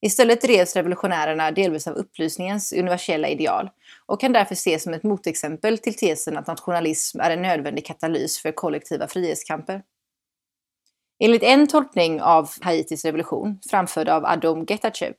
Istället 0.00 0.40
drevs 0.40 0.76
revolutionärerna 0.76 1.50
delvis 1.50 1.86
av 1.86 1.94
upplysningens 1.94 2.72
universella 2.72 3.28
ideal 3.28 3.70
och 4.06 4.20
kan 4.20 4.32
därför 4.32 4.52
ses 4.52 4.82
som 4.82 4.94
ett 4.94 5.02
motexempel 5.02 5.78
till 5.78 5.94
tesen 5.94 6.36
att 6.36 6.46
nationalism 6.46 7.20
är 7.20 7.30
en 7.30 7.42
nödvändig 7.42 7.86
katalys 7.86 8.38
för 8.38 8.52
kollektiva 8.52 9.08
frihetskamper. 9.08 9.82
Enligt 11.24 11.42
en 11.42 11.68
tolkning 11.68 12.22
av 12.22 12.50
Haitis 12.60 13.04
revolution, 13.04 13.60
framförd 13.70 14.08
av 14.08 14.24
Adom 14.24 14.64
Getachew, 14.64 15.14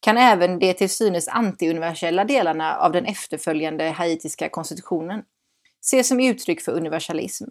kan 0.00 0.16
även 0.16 0.58
de 0.58 0.74
till 0.74 0.90
synes 0.90 1.28
antiuniversella 1.28 2.24
delarna 2.24 2.76
av 2.76 2.92
den 2.92 3.04
efterföljande 3.06 3.90
haitiska 3.90 4.48
konstitutionen 4.48 5.22
ses 5.82 6.08
som 6.08 6.20
uttryck 6.20 6.60
för 6.60 6.72
universalism. 6.72 7.44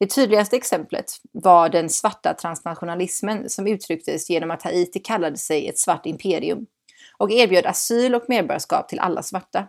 Det 0.00 0.06
tydligaste 0.06 0.56
exemplet 0.56 1.16
var 1.32 1.68
den 1.68 1.90
svarta 1.90 2.34
transnationalismen 2.34 3.50
som 3.50 3.66
uttrycktes 3.66 4.30
genom 4.30 4.50
att 4.50 4.62
Haiti 4.62 5.00
kallade 5.00 5.36
sig 5.36 5.68
ett 5.68 5.78
svart 5.78 6.06
imperium 6.06 6.66
och 7.18 7.30
erbjöd 7.30 7.66
asyl 7.66 8.14
och 8.14 8.24
medborgarskap 8.28 8.88
till 8.88 9.00
alla 9.00 9.22
svarta. 9.22 9.68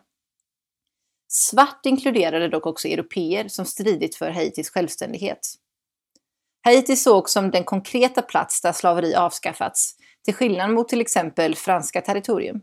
Svart 1.28 1.86
inkluderade 1.86 2.48
dock 2.48 2.66
också 2.66 2.88
europeer 2.88 3.48
som 3.48 3.66
stridit 3.66 4.16
för 4.16 4.30
Haitis 4.30 4.70
självständighet. 4.70 5.60
Haiti 6.64 6.96
sågs 6.96 7.32
som 7.32 7.52
den 7.52 7.64
konkreta 7.64 8.22
plats 8.22 8.62
där 8.62 8.72
slaveri 8.72 9.16
avskaffats, 9.16 9.96
till 10.26 10.34
skillnad 10.34 10.72
mot 10.72 10.90
till 10.90 11.02
exempel 11.02 11.56
franska 11.56 12.02
territorium. 12.02 12.62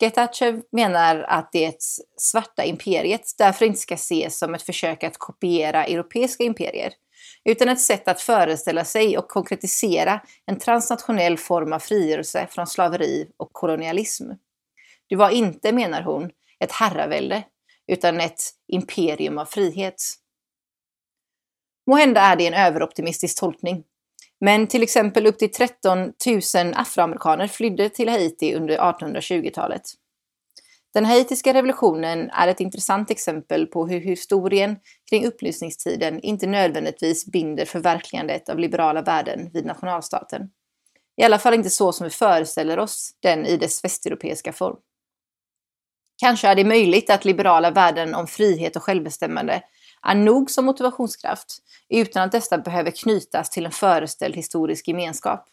Getachew 0.00 0.62
menar 0.72 1.16
att 1.28 1.52
det 1.52 1.76
svarta 2.16 2.64
imperiet 2.64 3.22
därför 3.38 3.64
inte 3.66 3.80
ska 3.80 3.94
ses 3.94 4.38
som 4.38 4.54
ett 4.54 4.62
försök 4.62 5.04
att 5.04 5.18
kopiera 5.18 5.84
europeiska 5.84 6.44
imperier, 6.44 6.92
utan 7.44 7.68
ett 7.68 7.80
sätt 7.80 8.08
att 8.08 8.20
föreställa 8.20 8.84
sig 8.84 9.18
och 9.18 9.28
konkretisera 9.28 10.20
en 10.46 10.58
transnationell 10.58 11.38
form 11.38 11.72
av 11.72 11.78
frigörelse 11.78 12.46
från 12.50 12.66
slaveri 12.66 13.30
och 13.36 13.52
kolonialism. 13.52 14.30
Det 15.08 15.16
var 15.16 15.30
inte, 15.30 15.72
menar 15.72 16.02
hon, 16.02 16.30
ett 16.60 16.72
herravälde, 16.72 17.42
utan 17.86 18.20
ett 18.20 18.40
imperium 18.68 19.38
av 19.38 19.46
frihet. 19.46 20.02
Måhända 21.86 22.20
är 22.20 22.36
det 22.36 22.46
en 22.46 22.54
överoptimistisk 22.54 23.40
tolkning. 23.40 23.84
Men 24.40 24.66
till 24.66 24.82
exempel 24.82 25.26
upp 25.26 25.38
till 25.38 25.52
13 25.52 25.98
000 25.98 26.12
afroamerikaner 26.74 27.46
flydde 27.46 27.88
till 27.88 28.08
Haiti 28.08 28.54
under 28.54 28.78
1820-talet. 28.78 29.82
Den 30.94 31.04
haitiska 31.04 31.54
revolutionen 31.54 32.30
är 32.30 32.48
ett 32.48 32.60
intressant 32.60 33.10
exempel 33.10 33.66
på 33.66 33.86
hur 33.86 34.00
historien 34.00 34.76
kring 35.10 35.26
upplysningstiden 35.26 36.20
inte 36.20 36.46
nödvändigtvis 36.46 37.26
binder 37.26 37.64
förverkligandet 37.64 38.48
av 38.48 38.58
liberala 38.58 39.02
värden 39.02 39.50
vid 39.52 39.66
nationalstaten. 39.66 40.50
I 41.16 41.22
alla 41.22 41.38
fall 41.38 41.54
inte 41.54 41.70
så 41.70 41.92
som 41.92 42.04
vi 42.04 42.10
föreställer 42.10 42.78
oss 42.78 43.10
den 43.20 43.46
i 43.46 43.56
dess 43.56 43.84
västeuropeiska 43.84 44.52
form. 44.52 44.76
Kanske 46.20 46.48
är 46.48 46.54
det 46.54 46.64
möjligt 46.64 47.10
att 47.10 47.24
liberala 47.24 47.70
värden 47.70 48.14
om 48.14 48.26
frihet 48.26 48.76
och 48.76 48.82
självbestämmande 48.82 49.62
är 50.04 50.14
nog 50.14 50.50
som 50.50 50.64
motivationskraft 50.64 51.58
utan 51.88 52.22
att 52.22 52.32
dessa 52.32 52.58
behöver 52.58 52.90
knytas 52.90 53.50
till 53.50 53.66
en 53.66 53.72
föreställd 53.72 54.36
historisk 54.36 54.88
gemenskap. 54.88 55.48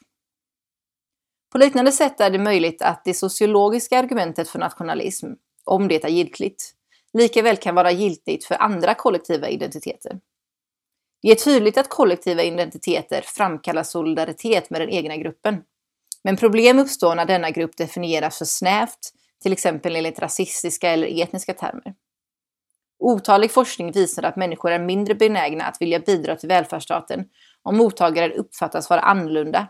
På 1.52 1.58
liknande 1.58 1.92
sätt 1.92 2.20
är 2.20 2.30
det 2.30 2.40
möjligt 2.40 2.82
att 2.82 3.06
det 3.06 3.14
sociologiska 3.14 4.00
argumentet 4.00 4.50
för 4.50 4.60
nationalism, 4.60 5.28
om 5.64 5.88
det 5.88 6.04
är 6.04 6.10
giltigt, 6.10 6.74
likaväl 7.14 7.58
kan 7.58 7.76
vara 7.76 7.92
giltigt 7.92 8.46
för 8.46 8.56
andra 8.56 8.94
kollektiva 8.94 9.50
identiteter. 9.50 10.20
Det 11.22 11.32
är 11.32 11.36
tydligt 11.36 11.78
att 11.78 11.90
kollektiva 11.90 12.44
identiteter 12.44 13.22
framkallar 13.26 13.84
solidaritet 13.84 14.70
med 14.70 14.82
den 14.82 14.90
egna 14.90 15.18
gruppen. 15.18 15.64
Men 16.24 16.38
problem 16.38 16.80
uppstår 16.80 17.16
när 17.16 17.26
denna 17.26 17.50
grupp 17.50 17.78
definieras 17.78 18.38
för 18.38 18.46
snävt, 18.46 19.14
till 19.44 19.54
exempel 19.54 19.96
enligt 19.96 20.20
rasistiska 20.20 20.90
eller 20.90 21.22
etniska 21.22 21.54
termer. 21.54 21.94
Otalig 23.04 23.52
forskning 23.52 23.92
visar 23.92 24.24
att 24.24 24.36
människor 24.36 24.72
är 24.72 24.80
mindre 24.80 25.16
benägna 25.16 25.66
att 25.66 25.82
vilja 25.82 26.00
bidra 26.00 26.36
till 26.36 26.50
välfärdsstaten 26.50 27.26
om 27.64 27.78
mottagaren 27.78 28.32
uppfattas 28.32 28.90
vara 28.90 29.02
annorlunda, 29.02 29.68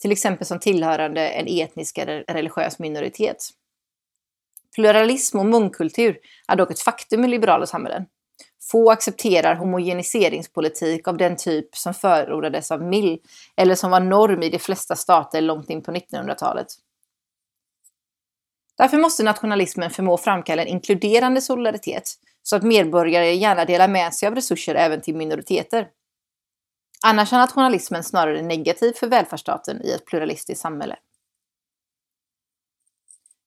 till 0.00 0.12
exempel 0.12 0.46
som 0.46 0.58
tillhörande 0.58 1.28
en 1.28 1.46
etnisk 1.48 1.98
eller 1.98 2.24
religiös 2.28 2.78
minoritet. 2.78 3.50
Pluralism 4.74 5.38
och 5.38 5.46
mångkultur 5.46 6.18
är 6.48 6.56
dock 6.56 6.70
ett 6.70 6.80
faktum 6.80 7.24
i 7.24 7.28
liberala 7.28 7.66
samhällen. 7.66 8.04
Få 8.70 8.90
accepterar 8.90 9.54
homogeniseringspolitik 9.54 11.08
av 11.08 11.16
den 11.16 11.36
typ 11.36 11.76
som 11.76 11.94
förordades 11.94 12.70
av 12.70 12.82
Mill 12.82 13.18
eller 13.56 13.74
som 13.74 13.90
var 13.90 14.00
norm 14.00 14.42
i 14.42 14.50
de 14.50 14.58
flesta 14.58 14.96
stater 14.96 15.40
långt 15.40 15.70
in 15.70 15.82
på 15.82 15.92
1900-talet. 15.92 16.66
Därför 18.78 18.98
måste 18.98 19.22
nationalismen 19.22 19.90
förmå 19.90 20.18
framkalla 20.18 20.62
en 20.62 20.68
inkluderande 20.68 21.40
solidaritet 21.40 22.04
så 22.42 22.56
att 22.56 22.62
medborgare 22.62 23.34
gärna 23.34 23.64
delar 23.64 23.88
med 23.88 24.14
sig 24.14 24.26
av 24.26 24.34
resurser 24.34 24.74
även 24.74 25.00
till 25.00 25.16
minoriteter. 25.16 25.88
Annars 27.04 27.32
är 27.32 27.38
nationalismen 27.38 28.04
snarare 28.04 28.42
negativ 28.42 28.92
för 28.92 29.06
välfärdsstaten 29.06 29.82
i 29.82 29.90
ett 29.90 30.06
pluralistiskt 30.06 30.62
samhälle. 30.62 30.96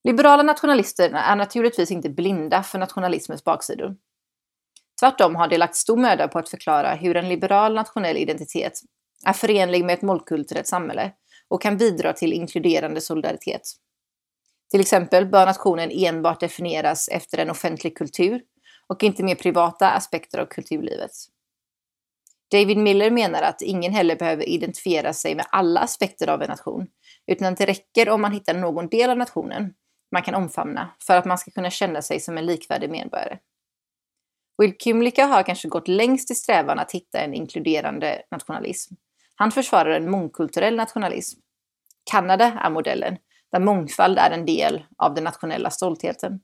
Liberala 0.03 0.43
nationalister 0.43 1.09
är 1.09 1.35
naturligtvis 1.35 1.91
inte 1.91 2.09
blinda 2.09 2.63
för 2.63 2.79
nationalismens 2.79 3.43
baksidor. 3.43 3.95
Tvärtom 4.99 5.35
har 5.35 5.47
de 5.47 5.57
lagt 5.57 5.75
stor 5.75 5.97
möda 5.97 6.27
på 6.27 6.39
att 6.39 6.49
förklara 6.49 6.93
hur 6.93 7.15
en 7.15 7.29
liberal 7.29 7.73
nationell 7.73 8.17
identitet 8.17 8.79
är 9.25 9.33
förenlig 9.33 9.85
med 9.85 9.93
ett 9.93 10.01
mångkulturellt 10.01 10.67
samhälle 10.67 11.11
och 11.47 11.61
kan 11.61 11.77
bidra 11.77 12.13
till 12.13 12.33
inkluderande 12.33 13.01
solidaritet. 13.01 13.61
Till 14.71 14.81
exempel 14.81 15.25
bör 15.25 15.45
nationen 15.45 15.91
enbart 15.93 16.39
definieras 16.39 17.07
efter 17.07 17.37
en 17.37 17.49
offentlig 17.49 17.97
kultur 17.97 18.41
och 18.87 19.03
inte 19.03 19.23
mer 19.23 19.35
privata 19.35 19.91
aspekter 19.91 20.39
av 20.39 20.45
kulturlivet. 20.45 21.11
David 22.51 22.77
Miller 22.77 23.11
menar 23.11 23.41
att 23.41 23.61
ingen 23.61 23.93
heller 23.93 24.15
behöver 24.15 24.49
identifiera 24.49 25.13
sig 25.13 25.35
med 25.35 25.45
alla 25.49 25.79
aspekter 25.79 26.29
av 26.29 26.41
en 26.41 26.49
nation, 26.49 26.87
utan 27.27 27.53
att 27.53 27.57
det 27.57 27.65
räcker 27.65 28.09
om 28.09 28.21
man 28.21 28.31
hittar 28.31 28.53
någon 28.53 28.87
del 28.87 29.09
av 29.09 29.17
nationen 29.17 29.73
man 30.11 30.23
kan 30.23 30.35
omfamna 30.35 30.89
för 30.99 31.17
att 31.17 31.25
man 31.25 31.37
ska 31.37 31.51
kunna 31.51 31.69
känna 31.69 32.01
sig 32.01 32.19
som 32.19 32.37
en 32.37 32.45
likvärdig 32.45 32.89
medborgare. 32.89 33.37
Will 34.57 34.77
Kymlicka 34.79 35.25
har 35.25 35.43
kanske 35.43 35.67
gått 35.67 35.87
längst 35.87 36.31
i 36.31 36.35
strävan 36.35 36.79
att 36.79 36.91
hitta 36.91 37.19
en 37.19 37.33
inkluderande 37.33 38.21
nationalism. 38.31 38.93
Han 39.35 39.51
försvarar 39.51 39.89
en 39.89 40.11
mångkulturell 40.11 40.75
nationalism. 40.75 41.39
Kanada 42.11 42.59
är 42.63 42.69
modellen, 42.69 43.17
där 43.51 43.59
mångfald 43.59 44.17
är 44.17 44.31
en 44.31 44.45
del 44.45 44.85
av 44.97 45.13
den 45.13 45.23
nationella 45.23 45.69
stoltheten. 45.69 46.39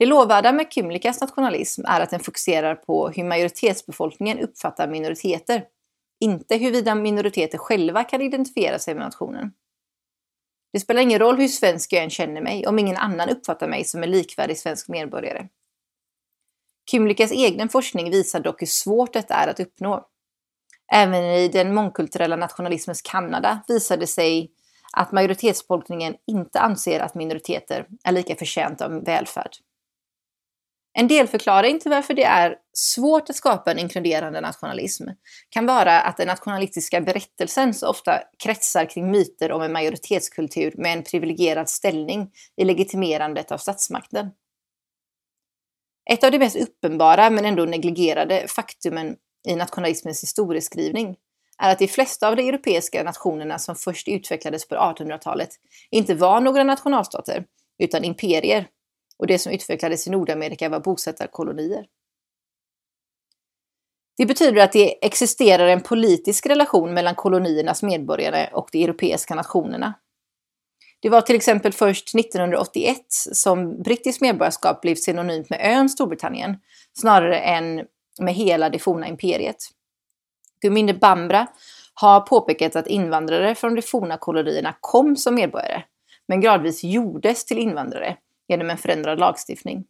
Det 0.00 0.06
lovvärda 0.06 0.52
med 0.52 0.72
Kymlikas 0.72 1.20
nationalism 1.20 1.84
är 1.86 2.00
att 2.00 2.10
den 2.10 2.20
fokuserar 2.20 2.74
på 2.74 3.08
hur 3.08 3.24
majoritetsbefolkningen 3.24 4.38
uppfattar 4.38 4.88
minoriteter, 4.88 5.64
inte 6.20 6.56
huruvida 6.56 6.94
minoriteter 6.94 7.58
själva 7.58 8.04
kan 8.04 8.22
identifiera 8.22 8.78
sig 8.78 8.94
med 8.94 9.04
nationen. 9.04 9.52
Det 10.72 10.80
spelar 10.80 11.02
ingen 11.02 11.18
roll 11.18 11.36
hur 11.36 11.48
svensk 11.48 11.92
jag 11.92 12.04
än 12.04 12.10
känner 12.10 12.40
mig 12.40 12.66
om 12.66 12.78
ingen 12.78 12.96
annan 12.96 13.28
uppfattar 13.28 13.68
mig 13.68 13.84
som 13.84 14.02
en 14.02 14.10
likvärdig 14.10 14.58
svensk 14.58 14.88
medborgare. 14.88 15.48
Kymlikas 16.90 17.30
egen 17.32 17.68
forskning 17.68 18.10
visar 18.10 18.40
dock 18.40 18.62
hur 18.62 18.66
svårt 18.66 19.12
detta 19.12 19.34
är 19.34 19.48
att 19.48 19.60
uppnå. 19.60 20.06
Även 20.92 21.24
i 21.24 21.48
den 21.48 21.74
mångkulturella 21.74 22.36
nationalismens 22.36 23.02
Kanada 23.02 23.60
visade 23.68 24.02
det 24.02 24.06
sig 24.06 24.50
att 24.92 25.12
majoritetsbefolkningen 25.12 26.14
inte 26.26 26.60
anser 26.60 27.00
att 27.00 27.14
minoriteter 27.14 27.86
är 28.04 28.12
lika 28.12 28.36
förtjänta 28.36 28.86
av 28.86 29.04
välfärd. 29.04 29.56
En 30.92 31.08
delförklaring 31.08 31.80
till 31.80 31.90
varför 31.90 32.14
det 32.14 32.24
är 32.24 32.56
svårt 32.72 33.30
att 33.30 33.36
skapa 33.36 33.70
en 33.70 33.78
inkluderande 33.78 34.40
nationalism 34.40 35.08
kan 35.50 35.66
vara 35.66 36.00
att 36.00 36.16
den 36.16 36.26
nationalistiska 36.26 37.00
berättelsen 37.00 37.74
så 37.74 37.88
ofta 37.88 38.22
kretsar 38.44 38.90
kring 38.90 39.10
myter 39.10 39.52
om 39.52 39.62
en 39.62 39.72
majoritetskultur 39.72 40.74
med 40.76 40.92
en 40.92 41.02
privilegierad 41.02 41.68
ställning 41.68 42.30
i 42.56 42.64
legitimerandet 42.64 43.52
av 43.52 43.58
statsmakten. 43.58 44.30
Ett 46.10 46.24
av 46.24 46.30
de 46.30 46.38
mest 46.38 46.56
uppenbara 46.56 47.30
men 47.30 47.44
ändå 47.44 47.64
negligerade 47.64 48.48
faktumen 48.48 49.16
i 49.48 49.56
nationalismens 49.56 50.22
historieskrivning 50.22 51.16
är 51.62 51.72
att 51.72 51.78
de 51.78 51.88
flesta 51.88 52.28
av 52.28 52.36
de 52.36 52.48
europeiska 52.48 53.02
nationerna 53.02 53.58
som 53.58 53.76
först 53.76 54.08
utvecklades 54.08 54.68
på 54.68 54.74
1800-talet 54.74 55.50
inte 55.90 56.14
var 56.14 56.40
några 56.40 56.64
nationalstater 56.64 57.44
utan 57.78 58.04
imperier 58.04 58.66
och 59.20 59.26
det 59.26 59.38
som 59.38 59.52
utvecklades 59.52 60.06
i 60.06 60.10
Nordamerika 60.10 60.68
var 60.68 60.80
bosättarkolonier. 60.80 61.86
Det 64.16 64.26
betyder 64.26 64.62
att 64.62 64.72
det 64.72 65.04
existerar 65.06 65.66
en 65.66 65.80
politisk 65.80 66.46
relation 66.46 66.94
mellan 66.94 67.14
koloniernas 67.14 67.82
medborgare 67.82 68.50
och 68.52 68.68
de 68.72 68.84
europeiska 68.84 69.34
nationerna. 69.34 69.94
Det 71.00 71.08
var 71.08 71.20
till 71.20 71.36
exempel 71.36 71.72
först 71.72 72.14
1981 72.14 72.96
som 73.32 73.82
brittiskt 73.82 74.20
medborgarskap 74.20 74.80
blev 74.80 74.94
synonymt 74.94 75.50
med 75.50 75.60
ön 75.62 75.88
Storbritannien 75.88 76.56
snarare 76.98 77.38
än 77.38 77.86
med 78.20 78.34
hela 78.34 78.70
det 78.70 78.78
forna 78.78 79.08
imperiet. 79.08 79.56
Guminde 80.62 80.94
Bambra 80.94 81.46
har 81.94 82.20
påpekat 82.20 82.76
att 82.76 82.86
invandrare 82.86 83.54
från 83.54 83.74
de 83.74 83.82
forna 83.82 84.16
kolonierna 84.16 84.74
kom 84.80 85.16
som 85.16 85.34
medborgare, 85.34 85.82
men 86.28 86.40
gradvis 86.40 86.84
gjordes 86.84 87.44
till 87.44 87.58
invandrare 87.58 88.16
genom 88.50 88.70
en 88.70 88.78
förändrad 88.78 89.18
lagstiftning. 89.18 89.84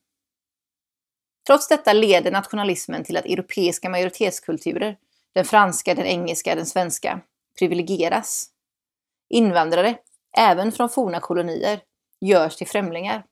Trots 1.46 1.68
detta 1.68 1.92
leder 1.92 2.31
nationalismen 2.31 3.05
till 3.05 3.16
att 3.16 3.25
europeiska 3.25 3.88
majoritetskulturer, 3.88 4.96
den 5.33 5.44
franska, 5.44 5.94
den 5.94 6.07
engelska, 6.07 6.55
den 6.55 6.66
svenska, 6.66 7.20
privilegieras. 7.59 8.51
Invandrare, 9.29 9.99
även 10.38 10.73
från 10.73 10.88
forna 10.88 11.20
kolonier, 11.20 11.81
görs 12.20 12.57
till 12.57 12.66
främlingar. 12.66 13.25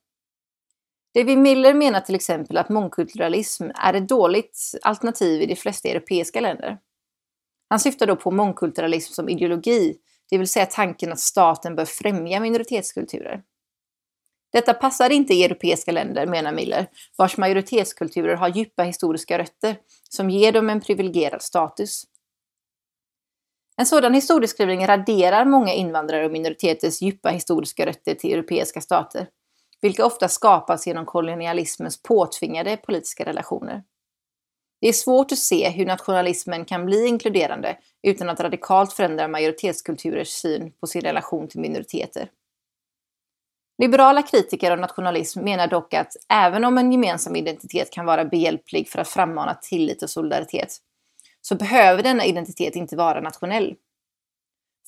David 1.13 1.37
Miller 1.37 1.73
menar 1.73 1.99
till 1.99 2.15
exempel 2.15 2.57
att 2.57 2.69
mångkulturalism 2.69 3.69
är 3.75 3.93
ett 3.93 4.09
dåligt 4.09 4.59
alternativ 4.81 5.41
i 5.41 5.45
de 5.45 5.55
flesta 5.55 5.89
europeiska 5.89 6.41
länder. 6.41 6.77
Han 7.69 7.79
syftar 7.79 8.07
då 8.07 8.15
på 8.15 8.31
mångkulturalism 8.31 9.13
som 9.13 9.29
ideologi, 9.29 9.97
det 10.29 10.37
vill 10.37 10.47
säga 10.47 10.65
tanken 10.65 11.11
att 11.11 11.19
staten 11.19 11.75
bör 11.75 11.85
främja 11.85 12.39
minoritetskulturer. 12.39 13.43
Detta 14.51 14.73
passar 14.73 15.09
inte 15.09 15.33
i 15.33 15.43
europeiska 15.43 15.91
länder, 15.91 16.25
menar 16.25 16.51
Miller, 16.51 16.87
vars 17.17 17.37
majoritetskulturer 17.37 18.35
har 18.35 18.49
djupa 18.49 18.83
historiska 18.83 19.37
rötter 19.37 19.75
som 20.09 20.29
ger 20.29 20.51
dem 20.51 20.69
en 20.69 20.81
privilegierad 20.81 21.41
status. 21.41 22.03
En 23.77 23.85
sådan 23.85 24.13
historieskrivning 24.13 24.87
raderar 24.87 25.45
många 25.45 25.73
invandrare 25.73 26.25
och 26.25 26.31
minoriteters 26.31 27.01
djupa 27.01 27.29
historiska 27.29 27.85
rötter 27.85 28.15
till 28.15 28.33
europeiska 28.33 28.81
stater, 28.81 29.27
vilka 29.81 30.05
ofta 30.05 30.27
skapas 30.27 30.87
genom 30.87 31.05
kolonialismens 31.05 32.03
påtvingade 32.03 32.77
politiska 32.77 33.25
relationer. 33.25 33.83
Det 34.81 34.87
är 34.87 34.93
svårt 34.93 35.31
att 35.31 35.37
se 35.37 35.69
hur 35.69 35.85
nationalismen 35.85 36.65
kan 36.65 36.85
bli 36.85 37.07
inkluderande 37.07 37.77
utan 38.03 38.29
att 38.29 38.39
radikalt 38.39 38.93
förändra 38.93 39.27
majoritetskulturers 39.27 40.29
syn 40.29 40.71
på 40.71 40.87
sin 40.87 41.01
relation 41.01 41.47
till 41.47 41.59
minoriteter. 41.59 42.29
Liberala 43.79 44.21
kritiker 44.21 44.71
av 44.71 44.79
nationalism 44.79 45.43
menar 45.43 45.67
dock 45.67 45.93
att 45.93 46.15
även 46.29 46.65
om 46.65 46.77
en 46.77 46.91
gemensam 46.91 47.35
identitet 47.35 47.91
kan 47.91 48.05
vara 48.05 48.25
behjälplig 48.25 48.89
för 48.89 48.99
att 48.99 49.07
frammana 49.07 49.53
tillit 49.53 50.03
och 50.03 50.09
solidaritet, 50.09 50.77
så 51.41 51.55
behöver 51.55 52.03
denna 52.03 52.25
identitet 52.25 52.75
inte 52.75 52.95
vara 52.95 53.21
nationell. 53.21 53.75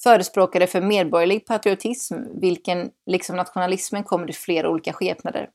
Förespråkare 0.03 0.67
för 0.67 0.81
medborgerlig 0.81 1.45
patriotism, 1.45 2.15
vilken 2.41 2.91
liksom 3.05 3.35
nationalismen 3.35 4.03
kommer 4.03 4.29
i 4.29 4.33
flera 4.33 4.69
olika 4.69 4.93
skepnader, 4.93 5.49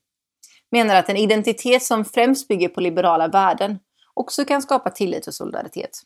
menar 0.71 0.97
att 0.97 1.09
en 1.09 1.17
identitet 1.17 1.83
som 1.83 2.05
främst 2.05 2.49
bygger 2.49 2.69
på 2.69 2.81
liberala 2.81 3.29
värden 3.29 3.79
också 4.15 4.45
kan 4.45 4.63
skapa 4.63 4.91
tillit 4.91 5.27
och 5.27 5.35
solidaritet. 5.35 6.01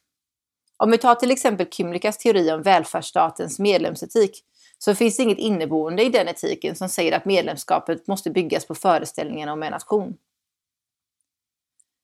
Om 0.77 0.90
vi 0.90 0.99
tar 0.99 1.14
till 1.14 1.31
exempel 1.31 1.66
Kymlikas 1.71 2.19
teori 2.19 2.53
om 2.53 2.62
välfärdsstatens 2.62 3.59
medlemsetik 3.59 4.45
så 4.85 4.95
finns 4.95 5.16
det 5.16 5.23
inget 5.23 5.38
inneboende 5.38 6.03
i 6.03 6.09
den 6.09 6.29
etiken 6.29 6.77
som 6.77 6.88
säger 6.88 7.16
att 7.16 7.25
medlemskapet 7.25 8.07
måste 8.07 8.31
byggas 8.31 8.66
på 8.66 8.75
föreställningen 8.75 9.49
om 9.49 9.62
en 9.62 9.71
nation. 9.71 10.16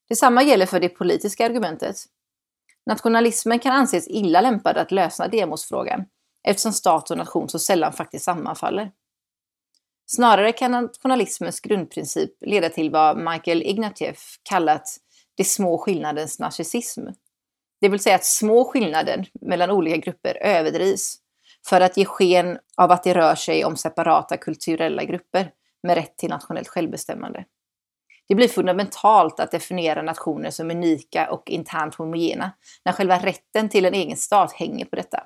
Detsamma 0.09 0.43
gäller 0.43 0.67
för 0.67 0.81
det 0.81 0.89
politiska 0.89 1.47
argumentet. 1.47 1.97
Nationalismen 2.87 3.59
kan 3.59 3.73
anses 3.73 4.09
illa 4.09 4.41
lämpad 4.41 4.77
att 4.77 4.91
lösa 4.93 5.29
demosfrågan 5.29 6.05
eftersom 6.43 6.73
stat 6.73 7.11
och 7.11 7.19
nation 7.19 7.49
så 7.49 7.59
sällan 7.59 7.93
faktiskt 7.93 8.25
sammanfaller. 8.25 8.93
Snarare 10.07 10.53
kan 10.53 10.71
nationalismens 10.71 11.61
grundprincip 11.61 12.31
leda 12.41 12.69
till 12.69 12.91
vad 12.91 13.19
Michael 13.19 13.63
Ignatieff 13.63 14.41
kallat 14.43 14.97
de 15.35 15.45
små 15.45 15.79
skillnadens 15.79 16.39
narcissism. 16.39 17.07
Det 17.81 17.89
vill 17.89 18.01
säga 18.01 18.15
att 18.15 18.25
små 18.25 18.65
skillnader 18.65 19.31
mellan 19.41 19.71
olika 19.71 19.97
grupper 19.97 20.39
överdrivs 20.43 21.21
för 21.69 21.81
att 21.81 21.97
ge 21.97 22.05
sken 22.05 22.59
av 22.77 22.91
att 22.93 23.03
det 23.03 23.15
rör 23.15 23.35
sig 23.35 23.65
om 23.65 23.77
separata 23.77 24.37
kulturella 24.37 25.05
grupper 25.05 25.51
med 25.83 25.95
rätt 25.95 26.19
till 26.19 26.31
nationellt 26.31 26.69
självbestämmande. 26.69 27.45
Det 28.29 28.35
blir 28.35 28.49
fundamentalt 28.49 29.41
att 29.41 29.51
definiera 29.51 30.03
nationer 30.03 30.51
som 30.51 30.71
unika 30.71 31.31
och 31.31 31.51
internt 31.51 31.95
homogena 31.95 32.53
när 32.85 32.93
själva 32.93 33.19
rätten 33.19 33.69
till 33.69 33.85
en 33.85 33.95
egen 33.95 34.17
stat 34.17 34.53
hänger 34.53 34.85
på 34.85 34.97
detta. 34.97 35.23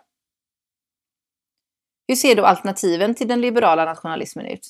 Hur 2.09 2.17
ser 2.17 2.37
då 2.37 2.45
alternativen 2.45 3.15
till 3.15 3.29
den 3.29 3.41
liberala 3.41 3.85
nationalismen 3.85 4.47
ut? 4.47 4.69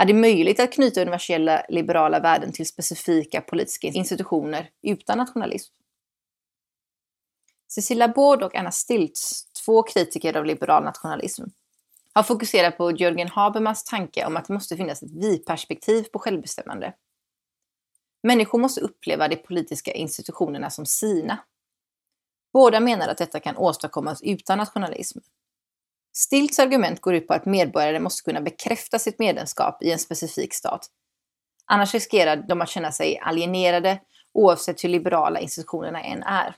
Är 0.00 0.04
det 0.04 0.14
möjligt 0.14 0.60
att 0.60 0.72
knyta 0.72 1.00
universella 1.00 1.64
liberala 1.68 2.20
värden 2.20 2.52
till 2.52 2.66
specifika 2.66 3.40
politiska 3.40 3.86
institutioner 3.86 4.68
utan 4.82 5.18
nationalism? 5.18 5.74
Cecilia 7.68 8.08
Bård 8.08 8.42
och 8.42 8.54
Anna 8.54 8.70
Stiltz 8.70 9.51
två 9.64 9.82
kritiker 9.82 10.36
av 10.36 10.44
liberal 10.44 10.84
nationalism, 10.84 11.42
har 12.14 12.22
fokuserat 12.22 12.76
på 12.76 12.90
Jörgen 12.90 13.28
Habermas 13.28 13.84
tanke 13.84 14.26
om 14.26 14.36
att 14.36 14.46
det 14.46 14.52
måste 14.52 14.76
finnas 14.76 15.02
ett 15.02 15.12
vi-perspektiv 15.12 16.02
på 16.02 16.18
självbestämmande. 16.18 16.94
Människor 18.22 18.58
måste 18.58 18.80
uppleva 18.80 19.28
de 19.28 19.36
politiska 19.36 19.92
institutionerna 19.92 20.70
som 20.70 20.86
sina. 20.86 21.38
Båda 22.52 22.80
menar 22.80 23.08
att 23.08 23.18
detta 23.18 23.40
kan 23.40 23.56
åstadkommas 23.56 24.22
utan 24.22 24.58
nationalism. 24.58 25.18
Stilts 26.12 26.58
argument 26.58 27.00
går 27.00 27.14
ut 27.14 27.26
på 27.26 27.34
att 27.34 27.46
medborgare 27.46 28.00
måste 28.00 28.22
kunna 28.22 28.40
bekräfta 28.40 28.98
sitt 28.98 29.18
medlemskap 29.18 29.82
i 29.82 29.92
en 29.92 29.98
specifik 29.98 30.54
stat. 30.54 30.86
Annars 31.66 31.94
riskerar 31.94 32.36
de 32.36 32.60
att 32.60 32.68
känna 32.68 32.92
sig 32.92 33.18
alienerade 33.18 34.00
oavsett 34.32 34.84
hur 34.84 34.88
liberala 34.88 35.40
institutionerna 35.40 36.02
än 36.02 36.22
är. 36.22 36.56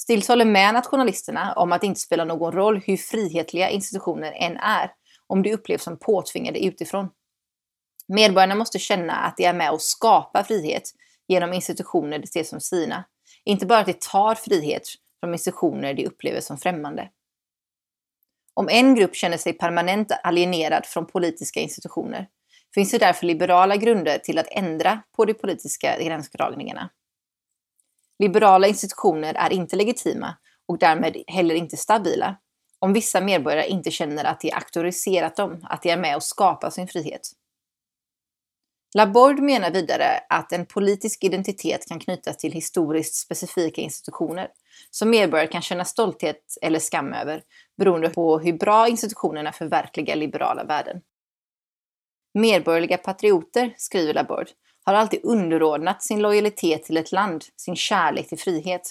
Stills 0.00 0.28
håller 0.28 0.44
med 0.44 0.74
nationalisterna 0.74 1.52
om 1.56 1.72
att 1.72 1.80
det 1.80 1.86
inte 1.86 2.00
spelar 2.00 2.24
någon 2.24 2.52
roll 2.52 2.82
hur 2.86 2.96
frihetliga 2.96 3.70
institutioner 3.70 4.32
än 4.32 4.56
är, 4.56 4.92
om 5.26 5.42
de 5.42 5.52
upplevs 5.54 5.82
som 5.82 5.98
påtvingade 5.98 6.64
utifrån. 6.64 7.08
Medborgarna 8.08 8.54
måste 8.54 8.78
känna 8.78 9.12
att 9.12 9.36
de 9.36 9.44
är 9.44 9.52
med 9.52 9.70
och 9.70 9.82
skapar 9.82 10.42
frihet 10.42 10.82
genom 11.28 11.52
institutioner 11.52 12.18
de 12.18 12.26
ser 12.26 12.44
som 12.44 12.60
sina, 12.60 13.04
inte 13.44 13.66
bara 13.66 13.78
att 13.78 13.86
de 13.86 13.92
tar 13.92 14.34
frihet 14.34 14.88
från 15.20 15.32
institutioner 15.32 15.94
de 15.94 16.06
upplever 16.06 16.40
som 16.40 16.58
främmande. 16.58 17.10
Om 18.54 18.68
en 18.68 18.94
grupp 18.94 19.16
känner 19.16 19.36
sig 19.36 19.52
permanent 19.52 20.12
alienerad 20.22 20.86
från 20.86 21.06
politiska 21.06 21.60
institutioner 21.60 22.28
finns 22.74 22.90
det 22.90 22.98
därför 22.98 23.26
liberala 23.26 23.76
grunder 23.76 24.18
till 24.18 24.38
att 24.38 24.48
ändra 24.50 25.02
på 25.16 25.24
de 25.24 25.34
politiska 25.34 26.02
gränsdragningarna. 26.02 26.90
Liberala 28.18 28.66
institutioner 28.66 29.34
är 29.34 29.52
inte 29.52 29.76
legitima 29.76 30.36
och 30.66 30.78
därmed 30.78 31.22
heller 31.26 31.54
inte 31.54 31.76
stabila 31.76 32.36
om 32.78 32.92
vissa 32.92 33.20
medborgare 33.20 33.68
inte 33.68 33.90
känner 33.90 34.24
att 34.24 34.40
de 34.40 34.52
auktoriserat 34.52 35.36
dem, 35.36 35.66
att 35.70 35.82
de 35.82 35.90
är 35.90 35.96
med 35.96 36.16
och 36.16 36.22
skapar 36.22 36.70
sin 36.70 36.88
frihet. 36.88 37.32
Laborde 38.94 39.42
menar 39.42 39.70
vidare 39.70 40.20
att 40.28 40.52
en 40.52 40.66
politisk 40.66 41.24
identitet 41.24 41.88
kan 41.88 42.00
knytas 42.00 42.36
till 42.36 42.52
historiskt 42.52 43.14
specifika 43.14 43.80
institutioner 43.80 44.48
som 44.90 45.10
medborgare 45.10 45.46
kan 45.46 45.62
känna 45.62 45.84
stolthet 45.84 46.58
eller 46.62 46.78
skam 46.78 47.12
över 47.12 47.42
beroende 47.78 48.08
på 48.08 48.38
hur 48.38 48.52
bra 48.52 48.88
institutionerna 48.88 49.52
förverkligar 49.52 50.16
liberala 50.16 50.64
värden. 50.64 51.00
Medborgerliga 52.34 52.98
patrioter, 52.98 53.74
skriver 53.76 54.14
Laborde, 54.14 54.50
har 54.88 54.94
alltid 54.94 55.20
underordnat 55.22 56.02
sin 56.02 56.22
lojalitet 56.22 56.84
till 56.84 56.96
ett 56.96 57.12
land, 57.12 57.44
sin 57.56 57.76
kärlek 57.76 58.28
till 58.28 58.38
frihet, 58.38 58.90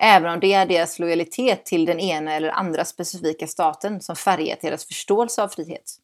även 0.00 0.32
om 0.32 0.40
det 0.40 0.52
är 0.52 0.66
deras 0.66 0.98
lojalitet 0.98 1.64
till 1.64 1.84
den 1.84 2.00
ena 2.00 2.34
eller 2.34 2.48
andra 2.48 2.84
specifika 2.84 3.46
staten 3.46 4.00
som 4.00 4.16
färgat 4.16 4.60
deras 4.60 4.86
förståelse 4.86 5.42
av 5.42 5.48
frihet. 5.48 5.96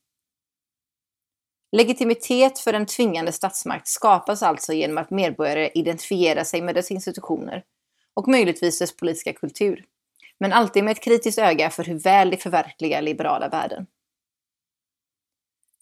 Legitimitet 1.72 2.58
för 2.58 2.72
en 2.72 2.86
tvingande 2.86 3.32
statsmakt 3.32 3.88
skapas 3.88 4.42
alltså 4.42 4.72
genom 4.72 4.98
att 4.98 5.10
medborgare 5.10 5.70
identifierar 5.74 6.44
sig 6.44 6.62
med 6.62 6.74
dess 6.74 6.90
institutioner 6.90 7.62
och 8.14 8.28
möjligtvis 8.28 8.78
dess 8.78 8.96
politiska 8.96 9.32
kultur, 9.32 9.84
men 10.40 10.52
alltid 10.52 10.84
med 10.84 10.92
ett 10.92 11.04
kritiskt 11.04 11.38
öga 11.38 11.70
för 11.70 11.84
hur 11.84 11.98
väl 11.98 12.30
de 12.30 12.36
förverkligar 12.36 13.02
liberala 13.02 13.48
värden. 13.48 13.86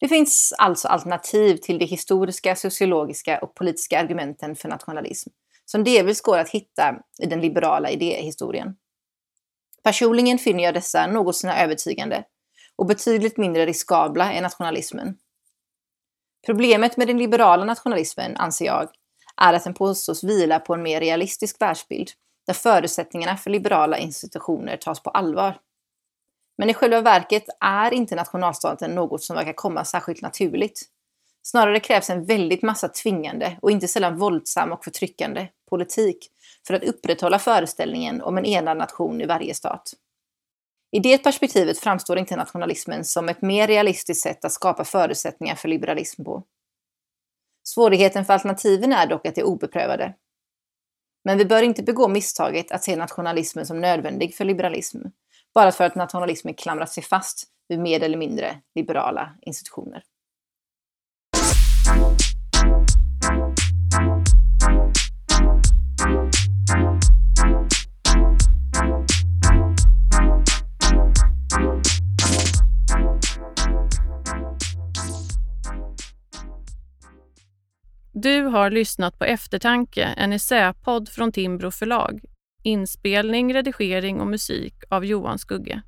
Det 0.02 0.08
finns 0.08 0.54
alltså 0.58 0.88
alternativ 0.88 1.56
till 1.56 1.78
de 1.78 1.84
historiska, 1.84 2.56
sociologiska 2.56 3.38
och 3.38 3.54
politiska 3.54 4.00
argumenten 4.00 4.56
för 4.56 4.68
nationalism, 4.68 5.30
som 5.64 5.84
delvis 5.84 6.20
går 6.20 6.38
att 6.38 6.48
hitta 6.48 6.94
i 7.22 7.26
den 7.26 7.40
liberala 7.40 7.90
idéhistorien. 7.90 8.76
Personligen 9.82 10.38
finner 10.38 10.64
jag 10.64 10.74
dessa 10.74 11.06
något 11.06 11.36
sina 11.36 11.62
övertygande 11.62 12.24
och 12.76 12.86
betydligt 12.86 13.36
mindre 13.36 13.66
riskabla 13.66 14.32
än 14.32 14.42
nationalismen. 14.42 15.16
Problemet 16.46 16.96
med 16.96 17.06
den 17.06 17.18
liberala 17.18 17.64
nationalismen, 17.64 18.36
anser 18.36 18.64
jag, 18.64 18.88
är 19.36 19.52
att 19.54 19.64
den 19.64 19.74
påstås 19.74 20.24
vila 20.24 20.58
på 20.58 20.74
en 20.74 20.82
mer 20.82 21.00
realistisk 21.00 21.60
världsbild, 21.60 22.10
där 22.46 22.54
förutsättningarna 22.54 23.36
för 23.36 23.50
liberala 23.50 23.98
institutioner 23.98 24.76
tas 24.76 25.02
på 25.02 25.10
allvar. 25.10 25.58
Men 26.62 26.70
i 26.70 26.74
själva 26.74 27.00
verket 27.00 27.44
är 27.60 27.94
inte 27.94 28.14
nationalstaten 28.14 28.94
något 28.94 29.22
som 29.22 29.36
verkar 29.36 29.52
komma 29.52 29.84
särskilt 29.84 30.22
naturligt. 30.22 30.82
Snarare 31.42 31.80
krävs 31.80 32.10
en 32.10 32.24
väldigt 32.24 32.62
massa 32.62 32.88
tvingande 32.88 33.58
och 33.62 33.70
inte 33.70 33.88
sällan 33.88 34.18
våldsam 34.18 34.72
och 34.72 34.84
förtryckande 34.84 35.48
politik 35.70 36.28
för 36.66 36.74
att 36.74 36.84
upprätthålla 36.84 37.38
föreställningen 37.38 38.22
om 38.22 38.38
en 38.38 38.44
enad 38.44 38.76
nation 38.76 39.20
i 39.20 39.26
varje 39.26 39.54
stat. 39.54 39.94
I 40.92 40.98
det 40.98 41.18
perspektivet 41.18 41.78
framstår 41.78 42.18
inte 42.18 42.36
nationalismen 42.36 43.04
som 43.04 43.28
ett 43.28 43.42
mer 43.42 43.66
realistiskt 43.66 44.22
sätt 44.22 44.44
att 44.44 44.52
skapa 44.52 44.84
förutsättningar 44.84 45.54
för 45.54 45.68
liberalism 45.68 46.24
på. 46.24 46.44
Svårigheten 47.62 48.24
för 48.24 48.32
alternativen 48.32 48.92
är 48.92 49.06
dock 49.06 49.26
att 49.26 49.34
de 49.34 49.40
är 49.40 49.46
obeprövade. 49.46 50.14
Men 51.24 51.38
vi 51.38 51.44
bör 51.44 51.62
inte 51.62 51.82
begå 51.82 52.08
misstaget 52.08 52.72
att 52.72 52.84
se 52.84 52.96
nationalismen 52.96 53.66
som 53.66 53.80
nödvändig 53.80 54.34
för 54.34 54.44
liberalism, 54.44 54.98
bara 55.54 55.72
för 55.72 55.84
att 55.84 55.94
nationalismen 55.94 56.54
klamrat 56.54 56.90
sig 56.90 57.02
fast 57.02 57.44
vid 57.68 57.78
mer 57.78 58.02
eller 58.02 58.18
mindre 58.18 58.56
liberala 58.74 59.34
institutioner. 59.40 60.02
Du 78.14 78.42
har 78.42 78.70
lyssnat 78.70 79.18
på 79.18 79.24
Eftertanke, 79.24 80.04
en 80.04 80.32
essäpodd 80.32 81.08
från 81.08 81.32
Timbro 81.32 81.70
förlag. 81.70 82.20
Inspelning, 82.62 83.54
redigering 83.54 84.20
och 84.20 84.26
musik 84.26 84.74
av 84.88 85.04
Johan 85.04 85.38
Skugge. 85.38 85.82